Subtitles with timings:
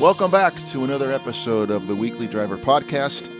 [0.00, 3.30] Welcome back to another episode of the Weekly Driver Podcast.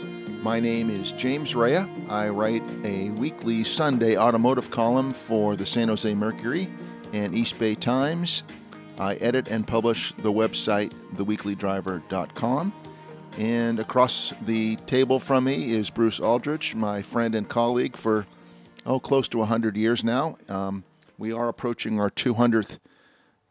[0.41, 1.87] My name is James Raia.
[2.09, 6.67] I write a weekly Sunday automotive column for the San Jose Mercury
[7.13, 8.43] and East Bay Times.
[8.99, 12.73] I edit and publish the website, theweeklydriver.com.
[13.37, 18.27] And across the table from me is Bruce Aldrich, my friend and colleague for,
[18.87, 20.39] oh, close to 100 years now.
[20.49, 20.85] Um,
[21.19, 22.79] we are approaching our 200th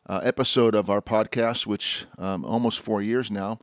[0.08, 3.60] uh, episode of our podcast, which um, almost four years now.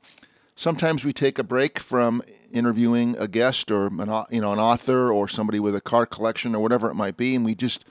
[0.55, 5.12] Sometimes we take a break from interviewing a guest or an, you know an author
[5.12, 7.84] or somebody with a car collection or whatever it might be, and we just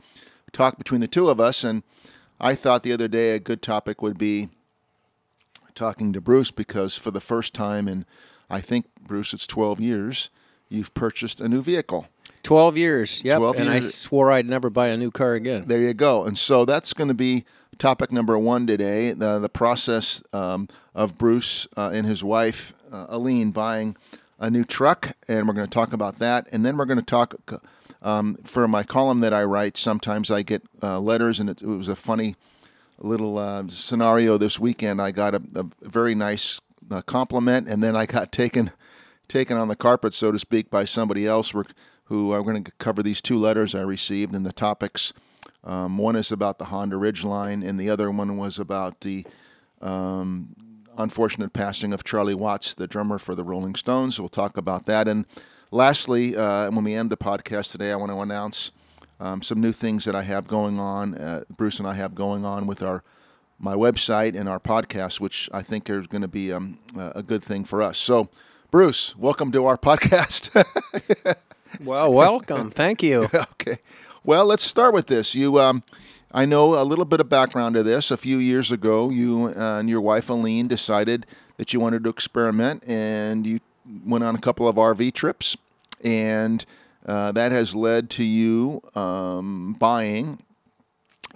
[0.52, 1.64] talk between the two of us.
[1.64, 1.84] And
[2.40, 4.50] I thought the other day a good topic would be
[5.76, 8.06] talking to Bruce because for the first time in
[8.50, 10.30] I think Bruce, it's 12 years,
[10.70, 12.08] you've purchased a new vehicle.
[12.44, 13.38] 12 years, yep.
[13.38, 15.66] 12 and I swore I'd never buy a new car again.
[15.68, 16.26] There you go.
[16.26, 17.46] And so that's going to be
[17.82, 23.08] topic number one today the, the process um, of Bruce uh, and his wife, uh,
[23.10, 23.98] Alene, buying
[24.40, 25.18] a new truck.
[25.28, 26.48] And we're going to talk about that.
[26.52, 27.60] And then we're going to talk
[28.04, 29.78] um, for my column that I write.
[29.78, 32.36] Sometimes I get uh, letters, and it, it, was a funny
[33.00, 35.02] little uh, scenario this weekend.
[35.02, 36.62] I got a, a very nice
[36.92, 38.72] uh, compliment, and then I got taken
[39.28, 41.52] taken on the carpet, so to speak, by somebody else.
[41.52, 41.64] We're,
[42.06, 45.14] Who are going to cover these two letters I received, and the topics.
[45.64, 49.26] Um, one is about the Honda Ridgeline, and the other one was about the
[49.82, 50.56] um,
[50.98, 54.20] unfortunate passing of Charlie Watts, the drummer for the Rolling Stones.
[54.20, 55.08] We'll talk about that.
[55.08, 55.26] And
[55.70, 58.72] lastly, uh, when we end the podcast today, I want to announce
[59.20, 61.16] um, some new things that I have going on.
[61.16, 63.04] Uh, Bruce and I have going on with our
[63.60, 67.44] my website and our podcast, which I think are going to be um, a good
[67.44, 68.00] thing for us.
[68.00, 68.28] So,
[68.72, 70.50] Bruce, welcome to our podcast.
[71.84, 72.72] well, welcome.
[72.72, 73.26] Thank you.
[73.34, 73.78] okay.
[74.24, 75.34] Well, let's start with this.
[75.34, 75.82] You, um,
[76.32, 78.12] I know a little bit of background to this.
[78.12, 81.26] A few years ago, you and your wife Alene decided
[81.58, 83.60] that you wanted to experiment, and you
[84.06, 85.58] went on a couple of RV trips,
[86.04, 86.64] and
[87.06, 90.44] uh, that has led to you um, buying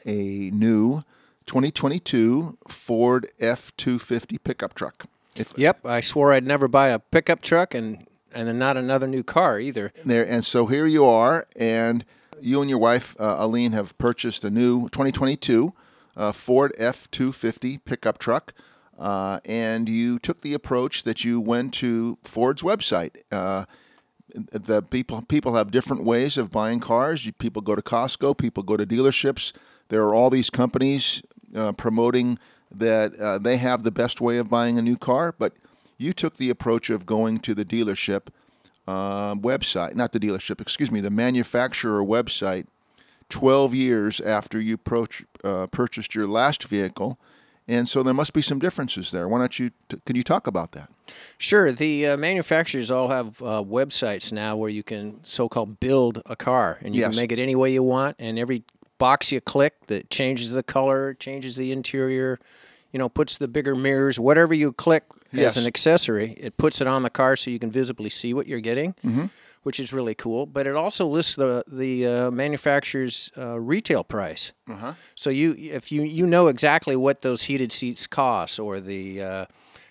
[0.06, 1.02] a new
[1.48, 5.06] 2022 Ford F250 pickup truck.
[5.36, 9.24] If, yep, I swore I'd never buy a pickup truck and and not another new
[9.24, 9.92] car either.
[10.04, 12.06] There and so here you are, and
[12.42, 15.74] you and your wife uh, Alene have purchased a new 2022
[16.16, 18.54] uh, Ford F250 pickup truck.
[18.98, 23.18] Uh, and you took the approach that you went to Ford's website.
[23.32, 23.66] Uh,
[24.34, 27.30] the people people have different ways of buying cars.
[27.38, 28.38] People go to Costco.
[28.38, 29.54] People go to dealerships.
[29.90, 31.22] There are all these companies
[31.54, 32.40] uh, promoting
[32.72, 35.54] that uh, they have the best way of buying a new car, but
[35.98, 38.28] you took the approach of going to the dealership
[38.88, 42.68] uh, website, not the dealership, excuse me, the manufacturer website,
[43.30, 45.06] 12 years after you pro-
[45.44, 47.18] uh, purchased your last vehicle.
[47.68, 49.28] And so there must be some differences there.
[49.28, 49.72] Why don't you?
[49.90, 50.92] T- can you talk about that?
[51.40, 51.72] Sure.
[51.72, 56.78] The uh, manufacturers all have uh, websites now where you can so-called build a car,
[56.84, 57.10] and you Yes.
[57.10, 58.18] can make it any way you want.
[58.20, 58.64] And every
[59.00, 62.40] box you click that changes the color, changes the interior,
[62.96, 65.58] you know, puts the bigger mirrors, whatever you click Yes.
[65.58, 68.48] as an accessory, it puts it on the car so you can visibly see what
[68.48, 69.26] you're getting, Mm-hmm.
[69.64, 70.46] which is really cool.
[70.46, 74.54] But it also lists the the uh, manufacturer's uh, retail price.
[74.70, 74.94] Uh-huh.
[75.16, 79.46] So you, if you you know exactly what those heated seats cost, or the uh,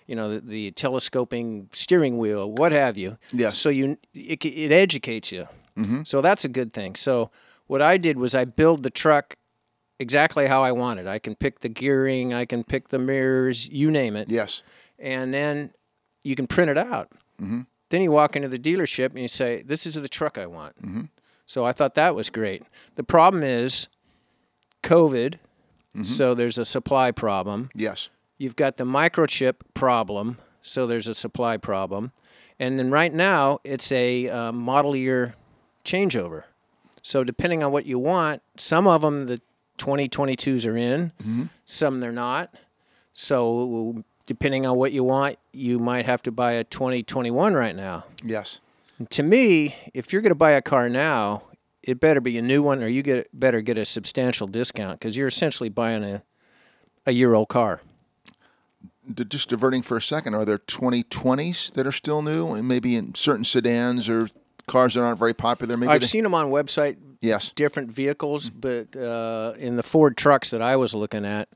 [0.07, 3.17] you know the, the telescoping steering wheel, what have you.
[3.31, 3.55] Yes.
[3.57, 5.47] So you it, it educates you.
[5.77, 6.01] Mm-hmm.
[6.05, 6.95] So that's a good thing.
[6.95, 7.29] So
[7.67, 9.35] what I did was I build the truck
[9.99, 11.07] exactly how I wanted.
[11.07, 14.63] I can pick the gearing, I can pick the mirrors, you name it, Yes.
[14.99, 15.71] and then
[16.23, 17.11] you can print it out.
[17.41, 17.61] Mm-hmm.
[17.89, 20.75] Then you walk into the dealership and you say, "This is the truck I want."
[20.81, 21.03] Mm-hmm.
[21.45, 22.63] So I thought that was great.
[22.95, 23.87] The problem is
[24.83, 25.35] COVID,
[26.03, 27.69] so there's a supply problem.
[27.75, 28.09] Yes.
[28.37, 32.11] You've got the microchip problem, so there's a supply problem.
[32.59, 35.35] And then right now, it's a uh, model year
[35.85, 36.43] changeover.
[37.01, 39.41] So depending on what you want, some of them, the
[39.77, 42.53] 2022s are in, some they're not.
[43.13, 48.05] So depending on what you want, you might have to buy a 2021 right now.
[48.23, 48.59] Yes.
[49.11, 51.43] To me, if you're going to buy a car now,
[51.83, 55.15] it better be a new one, or you get better get a substantial discount because
[55.15, 56.23] you're essentially buying a
[57.05, 57.81] a year old car.
[59.29, 63.13] Just diverting for a second, are there 2020s that are still new, and maybe in
[63.13, 64.29] certain sedans or
[64.67, 65.77] cars that aren't very popular?
[65.77, 66.95] Maybe I've they- seen them on website,
[67.25, 67.51] Yes.
[67.55, 71.49] different vehicles, but uh, in the Ford trucks that I was looking at,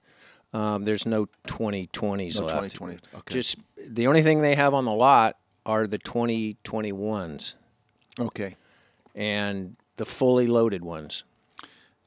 [0.53, 2.75] um, there's no 2020s No, left.
[2.75, 2.97] 2020.
[3.15, 3.33] Okay.
[3.33, 7.55] Just the only thing they have on the lot are the 2021s
[8.19, 8.55] okay.
[9.15, 11.23] and the fully loaded ones.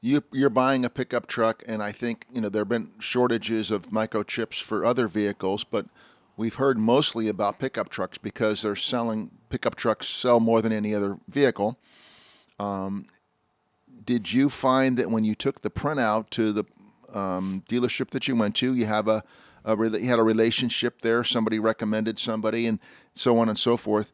[0.01, 3.71] you you're buying a pickup truck, and I think you know there have been shortages
[3.71, 5.85] of microchips for other vehicles, but
[6.35, 10.93] we've heard mostly about pickup trucks because they're selling pickup trucks sell more than any
[10.93, 11.77] other vehicle.
[12.59, 13.05] Um,
[14.05, 16.65] did you find that when you took the printout to the
[17.13, 19.23] um, dealership that you went to, you have a,
[19.63, 21.23] a you had a relationship there?
[21.23, 22.79] Somebody recommended somebody, and
[23.13, 24.11] so on and so forth.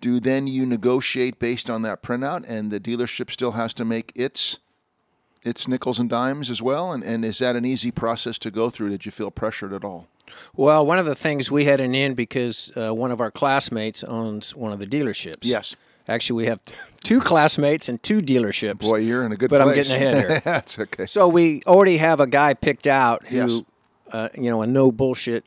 [0.00, 4.12] Do then you negotiate based on that printout, and the dealership still has to make
[4.14, 4.58] its
[5.44, 6.92] its nickels and dimes as well?
[6.92, 8.90] And, and is that an easy process to go through?
[8.90, 10.08] Did you feel pressured at all?
[10.56, 14.02] Well, one of the things we had an in because uh, one of our classmates
[14.02, 15.42] owns one of the dealerships.
[15.42, 15.76] Yes.
[16.06, 16.60] Actually, we have
[17.02, 18.80] two classmates and two dealerships.
[18.80, 19.88] Boy, you're in a good But I'm place.
[19.88, 20.40] getting ahead here.
[20.44, 21.06] That's okay.
[21.06, 23.62] So we already have a guy picked out who, Yes.
[24.12, 25.46] uh, you know, a no bullshit,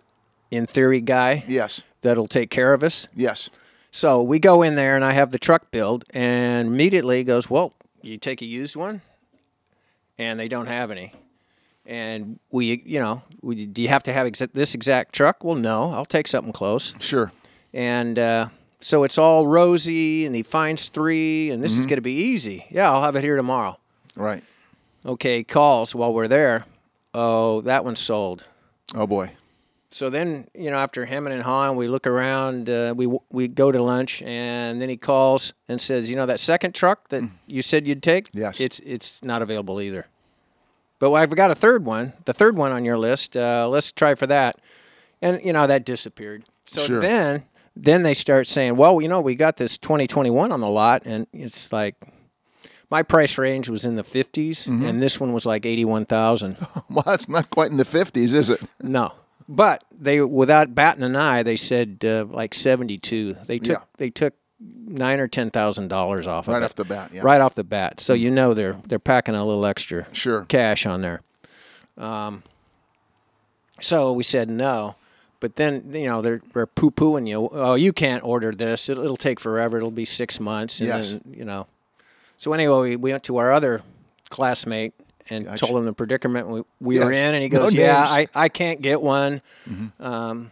[0.50, 1.84] in theory guy Yes.
[2.02, 3.08] that'll take care of us.
[3.16, 3.50] Yes.
[3.92, 7.74] So we go in there and I have the truck build, and immediately goes, "Well,
[8.02, 9.02] you take a used one,"
[10.18, 11.14] and they don't have any.
[11.86, 15.44] And we, you know, we, do you have to have exa- this exact truck?
[15.44, 16.94] Well, no, I'll take something close.
[17.00, 17.32] Sure.
[17.74, 18.50] And uh,
[18.80, 22.66] so it's all rosy, and he finds three, and this is going to be easy.
[22.70, 23.78] Yeah, I'll have it here tomorrow.
[24.16, 24.44] Right.
[25.06, 26.66] Okay, calls while we're there.
[27.14, 28.46] Oh, that one's sold.
[28.96, 29.32] Oh boy.
[29.90, 32.70] So then, you know, after hemming and hawing, we look around.
[32.70, 36.40] Uh, we we go to lunch, and then he calls and says, "You know that
[36.40, 38.30] second truck that you said you'd take?
[38.34, 38.60] Yes.
[38.60, 40.08] it's it's not available either.
[41.00, 43.36] But I've got a third one, the third one on your list.
[43.38, 44.60] Uh, let's try for that."
[45.22, 46.44] And you know that disappeared.
[46.66, 47.00] So Sure.
[47.00, 47.46] then,
[47.84, 51.28] then they start saying, "Well, you know, we got this 2021 on the lot, and
[51.34, 51.96] it's like."
[52.90, 56.56] My price range was in the 50s, and this one was like 81,000.
[56.90, 58.62] Well, that's not quite in the fifties, is it?
[58.82, 59.12] No,
[59.50, 63.36] but they without batting an eye, they said uh, like seventy-two.
[63.46, 63.84] They took Yeah.
[63.98, 66.66] they took nine or ten thousand dollars off of Right it.
[66.66, 67.12] off the bat.
[67.14, 67.24] Yeah.
[67.26, 68.00] right off the bat.
[68.00, 70.46] So you know they're they're packing a little extra Sure.
[70.46, 71.22] cash on there.
[71.98, 72.44] Um,
[73.82, 74.96] so we said no,
[75.40, 77.50] but then you know they're they're poo pooing you.
[77.52, 78.90] Oh, you can't order this.
[78.90, 79.78] It'll, it'll take forever.
[79.78, 80.80] It'll be six months.
[80.80, 81.12] And Yes.
[81.12, 81.68] Then, you know.
[82.38, 83.82] So anyway, we, we went to our other
[84.30, 84.94] classmate
[85.30, 85.66] and Gotcha.
[85.66, 88.06] told him the predicament we, we were in, and he No goes, "Yeah.
[88.06, 88.14] Mm-hmm.
[88.38, 89.42] I, I can't get one."
[90.00, 90.52] Um,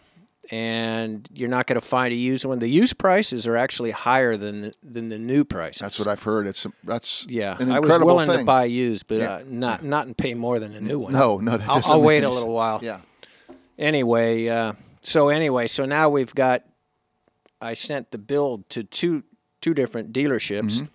[0.51, 2.59] and you're not going to find a used one.
[2.59, 5.79] The used prices are actually higher than the, than the new prices.
[5.81, 6.45] That's what I've heard.
[6.45, 8.39] It's that's Yeah, an I was willing thing.
[8.39, 9.33] to buy used, but Yeah.
[9.35, 11.13] uh, not not and pay more than a new one.
[11.13, 12.79] No, no, I'll, I'll wait a little while.
[12.83, 12.99] Yeah.
[13.77, 16.63] Anyway, uh, so anyway, so now we've got.
[17.62, 19.24] I sent the build to two
[19.62, 20.86] two different dealerships, Mm-hmm.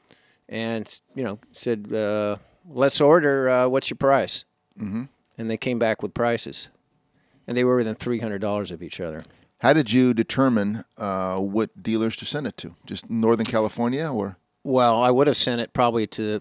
[0.49, 2.37] and you know said, uh,
[2.69, 3.49] "Let's order.
[3.49, 4.44] Uh, what's your price?"
[4.79, 5.05] Mm-hmm.
[5.38, 6.69] And they came back with prices,
[7.47, 9.21] and they were within three hundred dollars of each other.
[9.59, 12.77] How did you determine uh, what dealers to send it to?
[12.87, 16.41] Just Northern California, or Well, I would have sent it probably to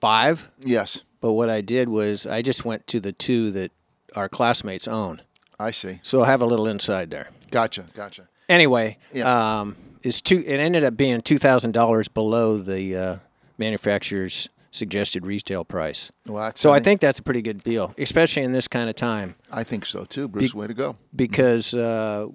[0.00, 3.72] five, yes, but what I did was I just went to the two that
[4.16, 5.20] our classmates own.
[5.58, 5.98] I see.
[6.02, 7.30] So I have a little inside there.
[7.50, 8.28] Gotcha, gotcha.
[8.48, 9.60] Anyway, Yeah.
[9.60, 10.38] um, is two.
[10.46, 13.16] It ended up being two thousand dollars below the uh,
[13.58, 16.10] manufacturer's suggested retail price.
[16.26, 19.34] Well, So I think that's a pretty good deal, especially in this kind of time,
[19.50, 20.28] I think so too.
[20.28, 20.96] Bruce, way to go.
[21.16, 22.26] because uh,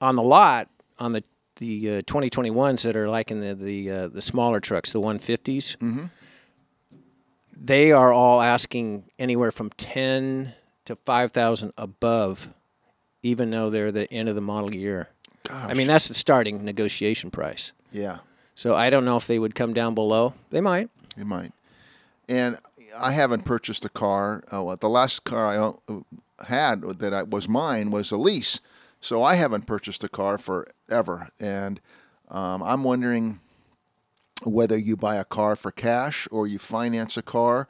[0.00, 0.68] on the lot
[0.98, 1.22] on the
[1.56, 5.76] the uh, 2021s that are like in the the uh, the smaller trucks, the 150s,
[7.56, 10.54] they are all asking anywhere from ten
[10.86, 12.48] to five thousand above,
[13.22, 15.08] even though they're the end of the model year.
[15.50, 17.72] I mean, that's the starting negotiation price.
[17.92, 18.18] Yeah,
[18.54, 20.34] So I don't know if they would come down below.
[20.50, 20.90] They might.
[21.16, 21.52] you might.
[22.28, 22.58] And
[22.98, 24.44] I haven't purchased a car.
[24.52, 28.60] Uh, well, the last car I had that I, was mine was a lease,
[29.00, 31.30] so I haven't purchased a car forever.
[31.40, 31.80] And
[32.28, 33.40] um, I'm wondering
[34.44, 37.66] whether you buy a car for cash or you finance a car.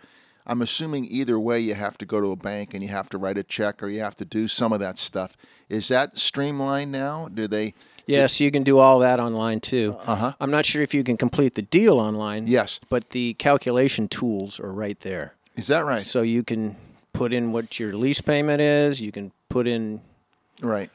[0.47, 3.18] I'm assuming either way you have to go to a bank and you have to
[3.18, 5.37] write a check or you have to do some of that stuff.
[5.68, 7.28] Is that streamlined now?
[7.32, 7.75] Do they?
[8.06, 9.94] Yes, you can do all that online too.
[10.06, 10.32] Uh-huh.
[10.40, 12.47] I'm not sure if you can complete the deal online.
[12.49, 12.80] Yes.
[12.88, 15.35] But the calculation tools are right there.
[15.56, 16.04] Is that right?
[16.06, 16.76] So you can
[17.12, 19.00] put in what your lease payment is.
[19.00, 20.00] You can put in
[20.61, 20.90] Right.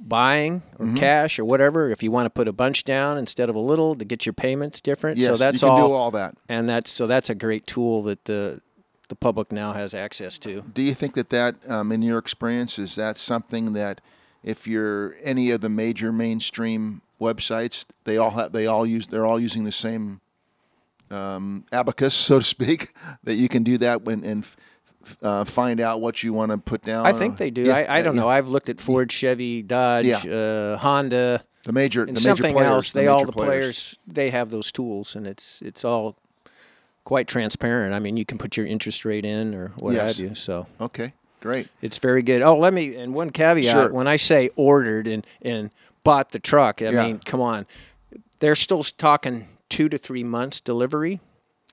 [0.00, 0.96] buying or Mm-hmm.
[0.96, 1.90] cash or whatever.
[1.90, 4.32] If you want to put a bunch down instead of a little to get your
[4.32, 5.18] payments different.
[5.18, 6.34] Yes, so that's you can all, do all that.
[6.48, 8.60] And that's so that's a great tool that the
[9.08, 10.62] the public now has access to.
[10.74, 14.00] Do you think that that, um, in your experience, is that something that
[14.42, 19.26] if you're any of the major mainstream websites, they all have they all use they're
[19.26, 20.20] all using the same
[21.10, 22.94] um, abacus, so to speak,
[23.24, 24.46] that you can do that when and
[25.22, 27.04] uh, find out what you want to put down.
[27.06, 27.62] I think they do.
[27.62, 28.22] Yeah, I, I don't yeah.
[28.22, 28.28] know.
[28.28, 30.18] I've looked at Ford, Chevy, Dodge, Yeah.
[30.18, 32.92] uh, Honda, The major, and the major something players, else.
[32.92, 33.96] the They all the players.
[34.06, 36.16] they have those tools, and it's it's all
[37.04, 37.94] quite transparent.
[37.94, 40.16] I mean, you can put your interest rate in or what Yes.
[40.18, 40.34] have you.
[40.34, 41.12] So Okay.
[41.40, 41.68] Great.
[41.80, 42.40] It's very good.
[42.42, 43.92] Oh, let me and one caveat: Sure.
[43.92, 45.70] when I say ordered and and
[46.04, 47.04] bought the truck, I Yeah.
[47.06, 47.66] mean, come on,
[48.38, 51.20] they're still talking two to three months delivery.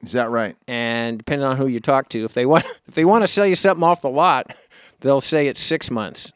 [0.02, 0.56] Is that right?
[0.68, 3.46] and depending on who you talk to, if they want if they want to sell
[3.46, 4.56] you something off the lot,
[5.02, 6.32] they'll say it's six months.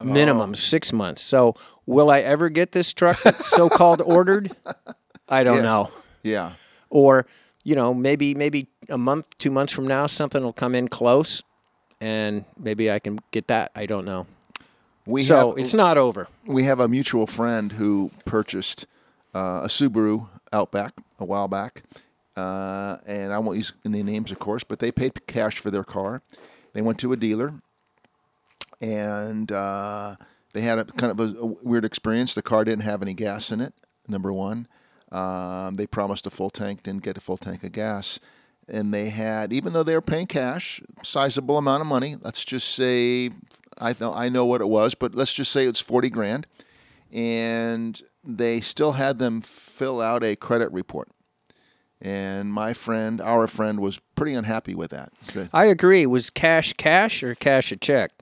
[0.00, 0.04] Oh.
[0.04, 1.22] Minimum six months.
[1.22, 1.54] So
[1.86, 4.50] will I ever get this truck that's so called ordered?
[5.28, 5.62] I don't Yes.
[5.62, 5.90] know.
[6.24, 6.52] Yeah.
[6.92, 7.26] Or,
[7.64, 11.42] you know, maybe maybe a month, two months from now something will come in close
[12.00, 13.70] and maybe I can get that.
[13.74, 14.26] I don't know.
[15.06, 16.28] We So have, it's not over.
[16.46, 18.86] we have a mutual friend who purchased
[19.34, 21.82] uh, a Subaru Outback a while back,
[22.36, 25.82] uh, and I won't use any names, of course, but they paid cash for their
[25.84, 26.20] car.
[26.74, 27.54] They went to a dealer,
[28.80, 30.16] and uh,
[30.52, 32.34] they had a kind of a, a weird experience.
[32.34, 33.72] The car didn't have any gas in it.
[34.06, 34.66] Number one,
[35.12, 38.18] um, they promised a full tank, didn't get a full tank of gas.
[38.68, 42.16] And they had, even though they were paying cash, sizable amount of money.
[42.20, 43.30] Let's just say,
[43.78, 46.46] I know I know what it was, but let's just say it's forty grand,
[47.12, 51.08] and they still had them fill out a credit report.
[52.00, 55.12] And my friend, our friend, was pretty unhappy with that.
[55.22, 56.06] Said, I agree.
[56.06, 58.12] Was cash cash or cash a check?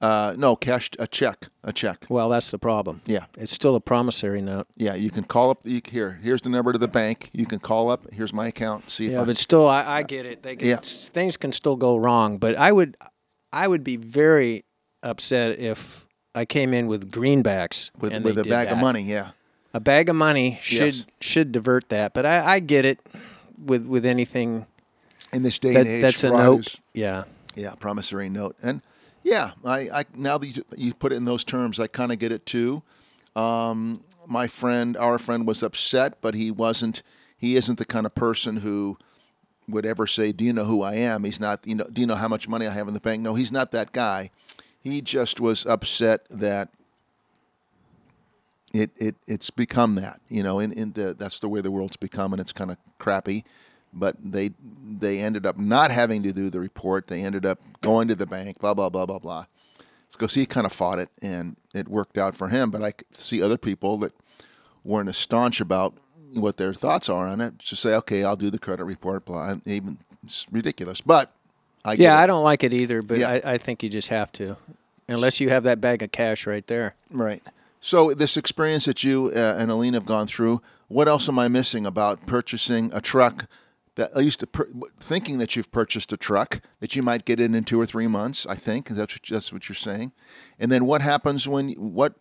[0.00, 2.04] Uh, no, cash a check, a check.
[2.08, 3.00] Well, that's the problem.
[3.06, 3.24] Yeah.
[3.38, 4.66] It's still a promissory note.
[4.76, 5.60] Yeah, you can call up.
[5.64, 7.30] You, here, here's the number to the bank.
[7.32, 8.12] You can call up.
[8.12, 8.90] Here's my account.
[8.90, 10.42] See if Yeah, but still, I, I get it.
[10.42, 10.76] They can, Yeah.
[10.82, 12.38] things can still go wrong.
[12.38, 12.96] But I would,
[13.52, 14.64] I would be very
[15.02, 19.02] upset if I came in with greenbacks with with a bag of money.
[19.02, 19.30] Yeah,
[19.72, 21.06] A bag of money should Yes.
[21.20, 22.12] should divert that.
[22.12, 22.98] But I, I get it
[23.64, 24.66] with with anything
[25.32, 26.66] in this day that, and age, that's a note.
[26.66, 27.24] is- Yeah.
[27.54, 28.82] Yeah, promissory note, and
[29.24, 32.18] yeah, I, I now that you, you put it in those terms, I kind of
[32.18, 32.82] get it too.
[33.34, 37.02] Um, my friend, our friend, was upset, but he wasn't.
[37.36, 38.98] He isn't the kind of person who
[39.66, 41.66] would ever say, "Do you know who I am?" He's not.
[41.66, 43.22] You know, do you know how much money I have in the bank?
[43.22, 44.30] No, he's not that guy.
[44.78, 46.68] He just was upset that
[48.74, 51.96] it, it it's become that you know in, in the that's the way the world's
[51.96, 53.44] become and it's kind of crappy
[53.94, 54.50] but they
[54.98, 58.26] they ended up not having to do the report they ended up going to the
[58.26, 59.46] bank blah blah blah blah blah
[60.30, 63.58] he kind of fought it and it worked out for him but i see other
[63.58, 64.12] people that
[64.84, 65.94] weren't as staunch about
[66.32, 69.56] what their thoughts are on it just say okay i'll do the credit report blah
[69.66, 71.32] even it's ridiculous but
[71.84, 72.18] i Yeah.
[72.18, 73.02] I don't like it either.
[73.02, 73.30] But Yeah.
[73.30, 74.56] I, I think you just have to,
[75.08, 76.94] unless you have that bag of cash right there.
[77.10, 77.42] Right.
[77.80, 81.48] So this experience that you uh, and Alene have gone through, what else am I
[81.48, 83.46] missing about purchasing a truck?
[83.96, 87.38] That I used to per- thinking that you've purchased a truck that you might get
[87.38, 88.44] in in two or three months.
[88.46, 90.12] I think that's what, that's what you're saying.
[90.58, 92.14] And then what happens when what,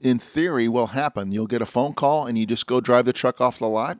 [0.00, 1.32] in theory, will happen?
[1.32, 3.98] You'll get a phone call and you just go drive the truck off the lot.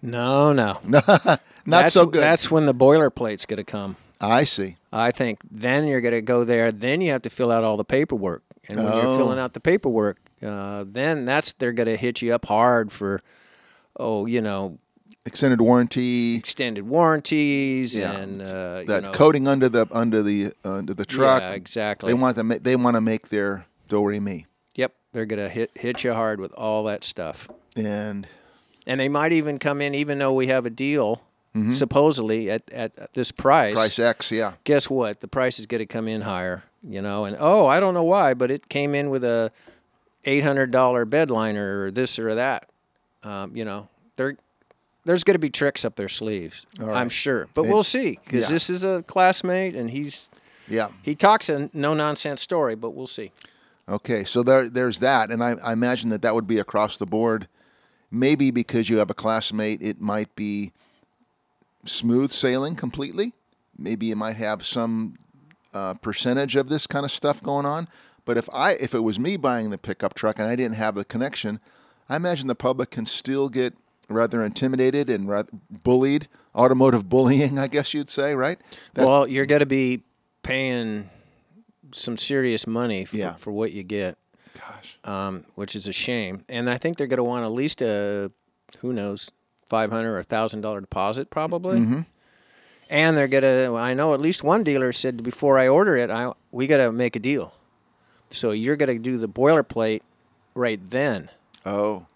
[0.00, 2.22] No, no, Not that's, so good.
[2.22, 3.96] That's when the boilerplate's going to come.
[4.20, 4.76] I see.
[4.92, 6.70] I think then you're going to go there.
[6.72, 8.94] Then you have to fill out all the paperwork, and when Oh.
[8.96, 12.92] you're filling out the paperwork, uh, then that's they're going to hit you up hard
[12.92, 13.20] for,
[13.98, 14.78] oh, you know,
[15.24, 16.34] Extended warranty.
[16.36, 18.12] extended warranties Yeah.
[18.12, 21.40] and uh, you That know, coating under the under the under the truck.
[21.42, 22.08] Yeah, exactly.
[22.08, 24.46] They want to make they want to make their do re mi.
[24.74, 28.26] Yep, they're going to hit hit you hard with all that stuff, And
[28.86, 31.22] and they might even come in, even though we have a deal,
[31.70, 33.74] supposedly at, at this price.
[33.74, 34.54] price X, yeah.
[34.64, 35.20] guess what?
[35.20, 37.26] The price is going to come in higher, you know.
[37.26, 39.52] And oh, I don't know why, but it came in with a
[40.24, 42.68] eight hundred dollar bed liner or this or that.
[43.22, 43.86] Um, you know,
[44.16, 44.36] there
[45.04, 46.66] there's going to be tricks up their sleeves.
[46.80, 48.52] All I'm sure, but we'll see because yeah.
[48.52, 50.30] this is a classmate and he's
[50.68, 50.88] Yeah.
[51.02, 53.32] he talks a no nonsense story, but we'll see.
[53.88, 57.06] Okay, so there, there's that, and I, I imagine that that would be across the
[57.06, 57.48] board.
[58.10, 60.72] Maybe because you have a classmate, it might be
[61.84, 63.32] smooth sailing completely.
[63.76, 65.18] Maybe you might have some
[65.74, 67.88] uh, percentage of this kind of stuff going on.
[68.24, 70.94] But if I, if it was me buying the pickup truck and I didn't have
[70.94, 71.58] the connection,
[72.08, 73.74] I imagine the public can still get
[74.14, 78.58] rather intimidated and rather bullied, automotive bullying, I guess you'd say, right?
[78.94, 80.02] That- well, you're going to be
[80.42, 81.08] paying
[81.92, 83.34] some serious money for, Yeah.
[83.34, 84.16] for what you get.
[84.58, 86.44] gosh, um, which is a shame.
[86.48, 88.30] And I think they're going to want at least a,
[88.80, 89.30] who knows,
[89.68, 91.80] five hundred or thousand dollar deposit probably.
[91.80, 92.00] Mm-hmm.
[92.90, 93.74] And they're gonna.
[93.74, 96.92] I know at least one dealer said before I order it, I we got to
[96.92, 97.54] make a deal.
[98.30, 100.02] So you're going to do the boilerplate
[100.54, 101.30] right then.
[101.64, 102.06] oh,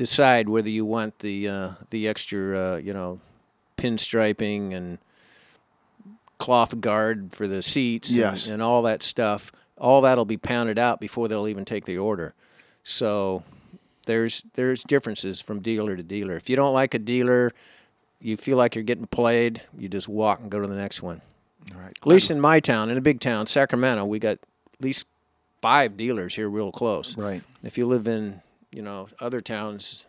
[0.00, 3.20] Decide whether you want the uh, the extra, uh, you know,
[3.76, 4.96] pinstriping and
[6.38, 8.46] cloth guard for the seats and- Yes.
[8.46, 9.52] and, all that stuff.
[9.76, 12.32] All that'll be pounded out before they'll even take the order.
[12.82, 13.42] So
[14.06, 16.34] there's there's differences from dealer to dealer.
[16.34, 17.52] If you don't like a dealer,
[18.22, 21.20] you feel like you're getting played, you just walk and go to the next one.
[21.74, 21.92] Right.
[22.00, 25.06] At least in my town, in a big town, Sacramento, we got at least
[25.60, 27.18] five dealers here real close.
[27.18, 27.42] Right.
[27.62, 28.40] If you live in,
[28.72, 30.04] you know, other towns,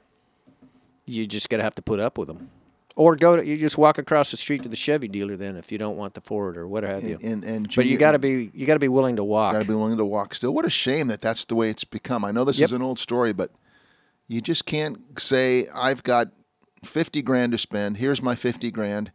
[1.05, 2.49] you just got to have to put up with them.
[2.95, 5.71] Or go to you just walk across the street to the Chevy dealer then if
[5.71, 7.17] you don't want the Ford or what have you.
[7.23, 9.53] And and but you got to be you got to be willing to walk.
[9.53, 10.53] got to be willing to walk still.
[10.53, 12.25] What a shame that that's the way it's become.
[12.25, 12.65] I know this Yep.
[12.67, 13.51] is an old story, but
[14.27, 16.31] you just can't say I've got
[16.83, 17.97] 50 grand to spend.
[17.97, 19.11] Here's my 50 grand.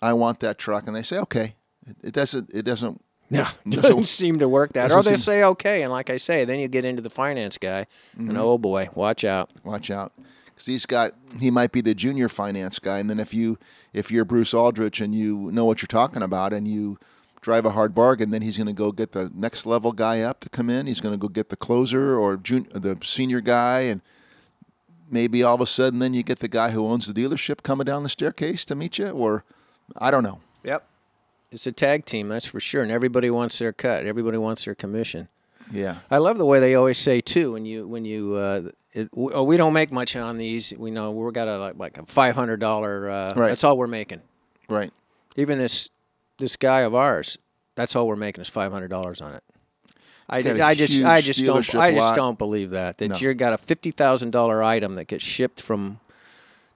[0.00, 1.56] I want that truck and they say okay.
[1.84, 4.92] It, it doesn't it doesn't Yeah, doesn't- doesn't seem to work that.
[4.92, 7.86] Or they say okay, and like I say, then you get into the finance guy,
[8.16, 8.28] Mm-hmm.
[8.30, 9.52] and oh boy, watch out.
[9.64, 10.12] watch out
[10.46, 13.58] because he's got he might be the junior finance guy and then if you
[13.92, 16.98] if you're bruce aldrich and you know what you're talking about and you
[17.42, 20.40] drive a hard bargain then he's going to go get the next level guy up
[20.40, 23.80] to come in he's going to go get the closer or jun- the senior guy
[23.80, 24.00] and
[25.10, 27.84] maybe all of a sudden then you get the guy who owns the dealership coming
[27.84, 29.44] down the staircase to meet you or
[29.98, 30.88] i don't know Yep,
[31.52, 34.06] it's a tag team, that's for sure, and everybody wants their cut.
[34.06, 35.28] Everybody wants their commission.
[35.72, 39.10] yeah I love the way they always say too when you when you uh, it,
[39.10, 40.72] w- oh, we don't make much on these.
[40.76, 43.10] We know we're got a like, like a five hundred dollar.
[43.10, 43.48] Uh, Right.
[43.48, 44.22] That's all we're making.
[44.68, 44.92] right
[45.36, 45.90] Even this
[46.38, 47.36] this guy of ours,
[47.74, 49.42] that's all we're making is five hundred dollars on it.
[50.28, 52.16] I, did- I just I just don't I just lot.
[52.16, 53.16] don't believe that that No.
[53.16, 56.00] you got a fifty thousand dollar item that gets shipped from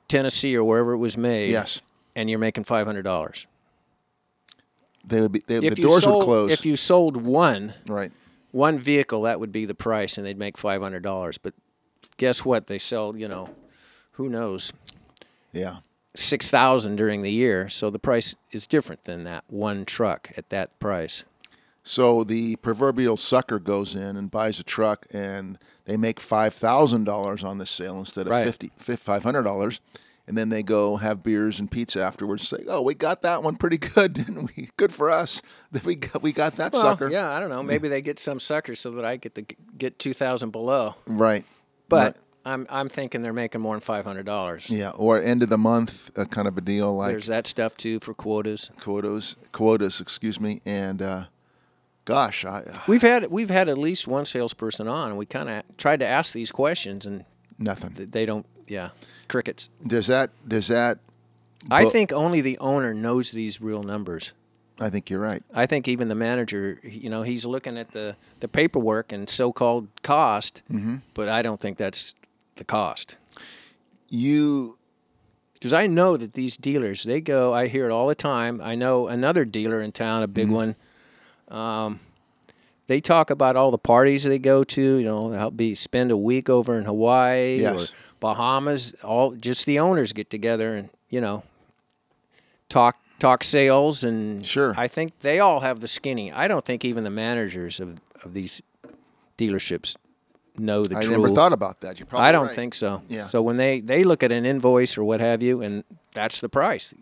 [0.09, 1.51] Tennessee or wherever it was made.
[1.51, 1.81] Yes.
[2.17, 3.47] and you're making five hundred dollars.
[5.11, 8.13] They would be they, the doors sold, would close If you sold one right
[8.53, 11.39] one vehicle, that would be the price, and they'd make five hundred dollars.
[11.39, 11.55] But
[12.17, 12.67] guess what?
[12.67, 13.51] They sell, you know,
[14.13, 14.73] who knows,
[15.53, 15.79] yeah
[16.15, 17.69] six thousand during the year.
[17.69, 21.25] So the price is different than that one truck at that price.
[21.83, 27.05] So the proverbial sucker goes in and buys a truck, and they make five thousand
[27.05, 28.45] dollars on the sale instead of Right.
[28.45, 29.81] fifty five hundred dollars,
[30.31, 32.51] and then they go have beers and pizza afterwards.
[32.53, 34.71] And say, "Oh, we got that one pretty good, didn't we?
[34.77, 37.63] Good for us that we got we got that Well, sucker." yeah, I don't know.
[37.63, 39.45] Maybe they get some suckers so that I get the
[39.77, 40.95] get two thousand below.
[41.07, 41.45] Right.
[41.89, 44.71] But I'm I'm thinking they're making more than five hundred dollars.
[44.71, 47.77] yeah, or end of the month uh, kind of a deal like There's that stuff
[47.77, 48.71] too for quotas.
[48.81, 51.25] quotas, quotas, excuse me, and uh,
[52.05, 55.65] gosh, I We've had we've had at least one salesperson on, and we kind of
[55.77, 57.25] tried to ask these questions, and
[57.59, 57.93] nothing.
[57.95, 58.47] th- they don't.
[58.71, 58.91] Yeah,
[59.29, 59.69] crickets.
[59.87, 60.99] Does that does that?
[61.71, 64.33] I think only the owner knows these real numbers.
[64.79, 65.43] I think you're right.
[65.53, 69.89] I think even the manager, you know, he's looking at the, the paperwork and so-called
[70.03, 70.97] cost, Mm-hmm.
[71.13, 72.15] but I don't think that's
[72.57, 73.17] the cost.
[74.09, 74.79] You
[75.53, 77.53] Because I know that these dealers, they go.
[77.53, 78.61] I hear it all the time.
[78.63, 80.55] I know another dealer in town, a big Mm-hmm.
[80.55, 80.77] one.
[81.59, 82.01] Um,
[82.91, 84.97] they talk about all the parties they go to.
[84.97, 87.93] You know, they'll be spend a week over in Hawaii Yes.
[87.93, 88.95] or Bahamas.
[89.05, 91.45] All just the owners get together and you know
[92.69, 94.75] talk talk sales and Sure.
[94.77, 96.33] I think they all have the skinny.
[96.33, 98.61] I don't think even the managers of of these
[99.39, 99.97] dealerships
[100.59, 101.05] know the truth.
[101.05, 101.17] I true.
[101.23, 102.01] never thought about that.
[102.01, 102.57] You're probably I don't right.
[102.57, 103.03] think so.
[103.09, 103.23] Yeah.
[103.23, 106.49] So when they they look at an invoice or what have you, and that's the
[106.49, 106.93] price,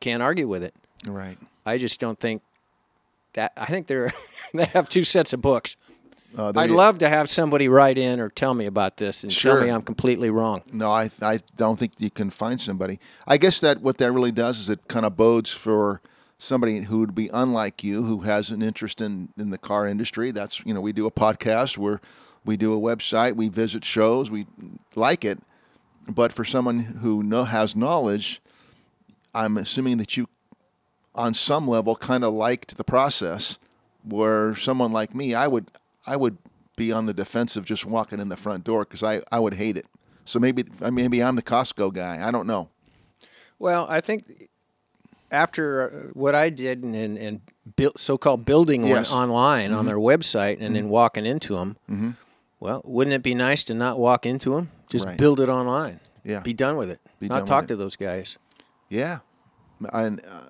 [0.00, 0.74] can't argue with it.
[1.06, 1.38] Right.
[1.64, 2.42] I just don't think
[3.34, 3.52] that.
[3.56, 4.12] I think they're
[4.54, 5.76] they have two sets of books.
[6.36, 9.60] Uh, I'd love to have somebody write in or tell me about this and tell
[9.60, 10.62] me I'm completely wrong.
[10.72, 12.98] No, I I don't think you can find somebody.
[13.26, 16.00] I guess that what that really does is it kind of bodes for
[16.36, 20.32] somebody who would be unlike you, who has an interest in in the car industry.
[20.32, 22.00] That's you know we do a podcast where
[22.44, 24.46] we do a website, we visit shows, we
[24.94, 25.38] like it.
[26.06, 28.42] But for someone who know, has knowledge,
[29.34, 30.28] I'm assuming that you,
[31.14, 33.58] on some level, kind of liked the process.
[34.06, 35.70] Where someone like me, I would
[36.06, 36.36] I would
[36.76, 39.76] be on the defensive just walking in the front door because I, I would hate
[39.78, 39.86] it.
[40.26, 42.26] So maybe maybe I'm the Costco guy.
[42.26, 42.68] I don't know.
[43.58, 44.48] Well, I think
[45.30, 47.40] after uh, what I did and and, and
[47.76, 49.10] built so-called building Yes.
[49.10, 51.76] one online on their website and then walking into them.
[51.90, 52.10] Mm-hmm.
[52.60, 54.70] Well, wouldn't it be nice to not walk into them?
[54.90, 55.16] Just Right.
[55.16, 56.00] build it online.
[56.24, 56.40] Yeah.
[56.40, 57.00] Be done with it.
[57.20, 57.66] Be not talk it.
[57.68, 58.36] to those guys.
[58.90, 59.20] Yeah,
[59.92, 60.42] and uh,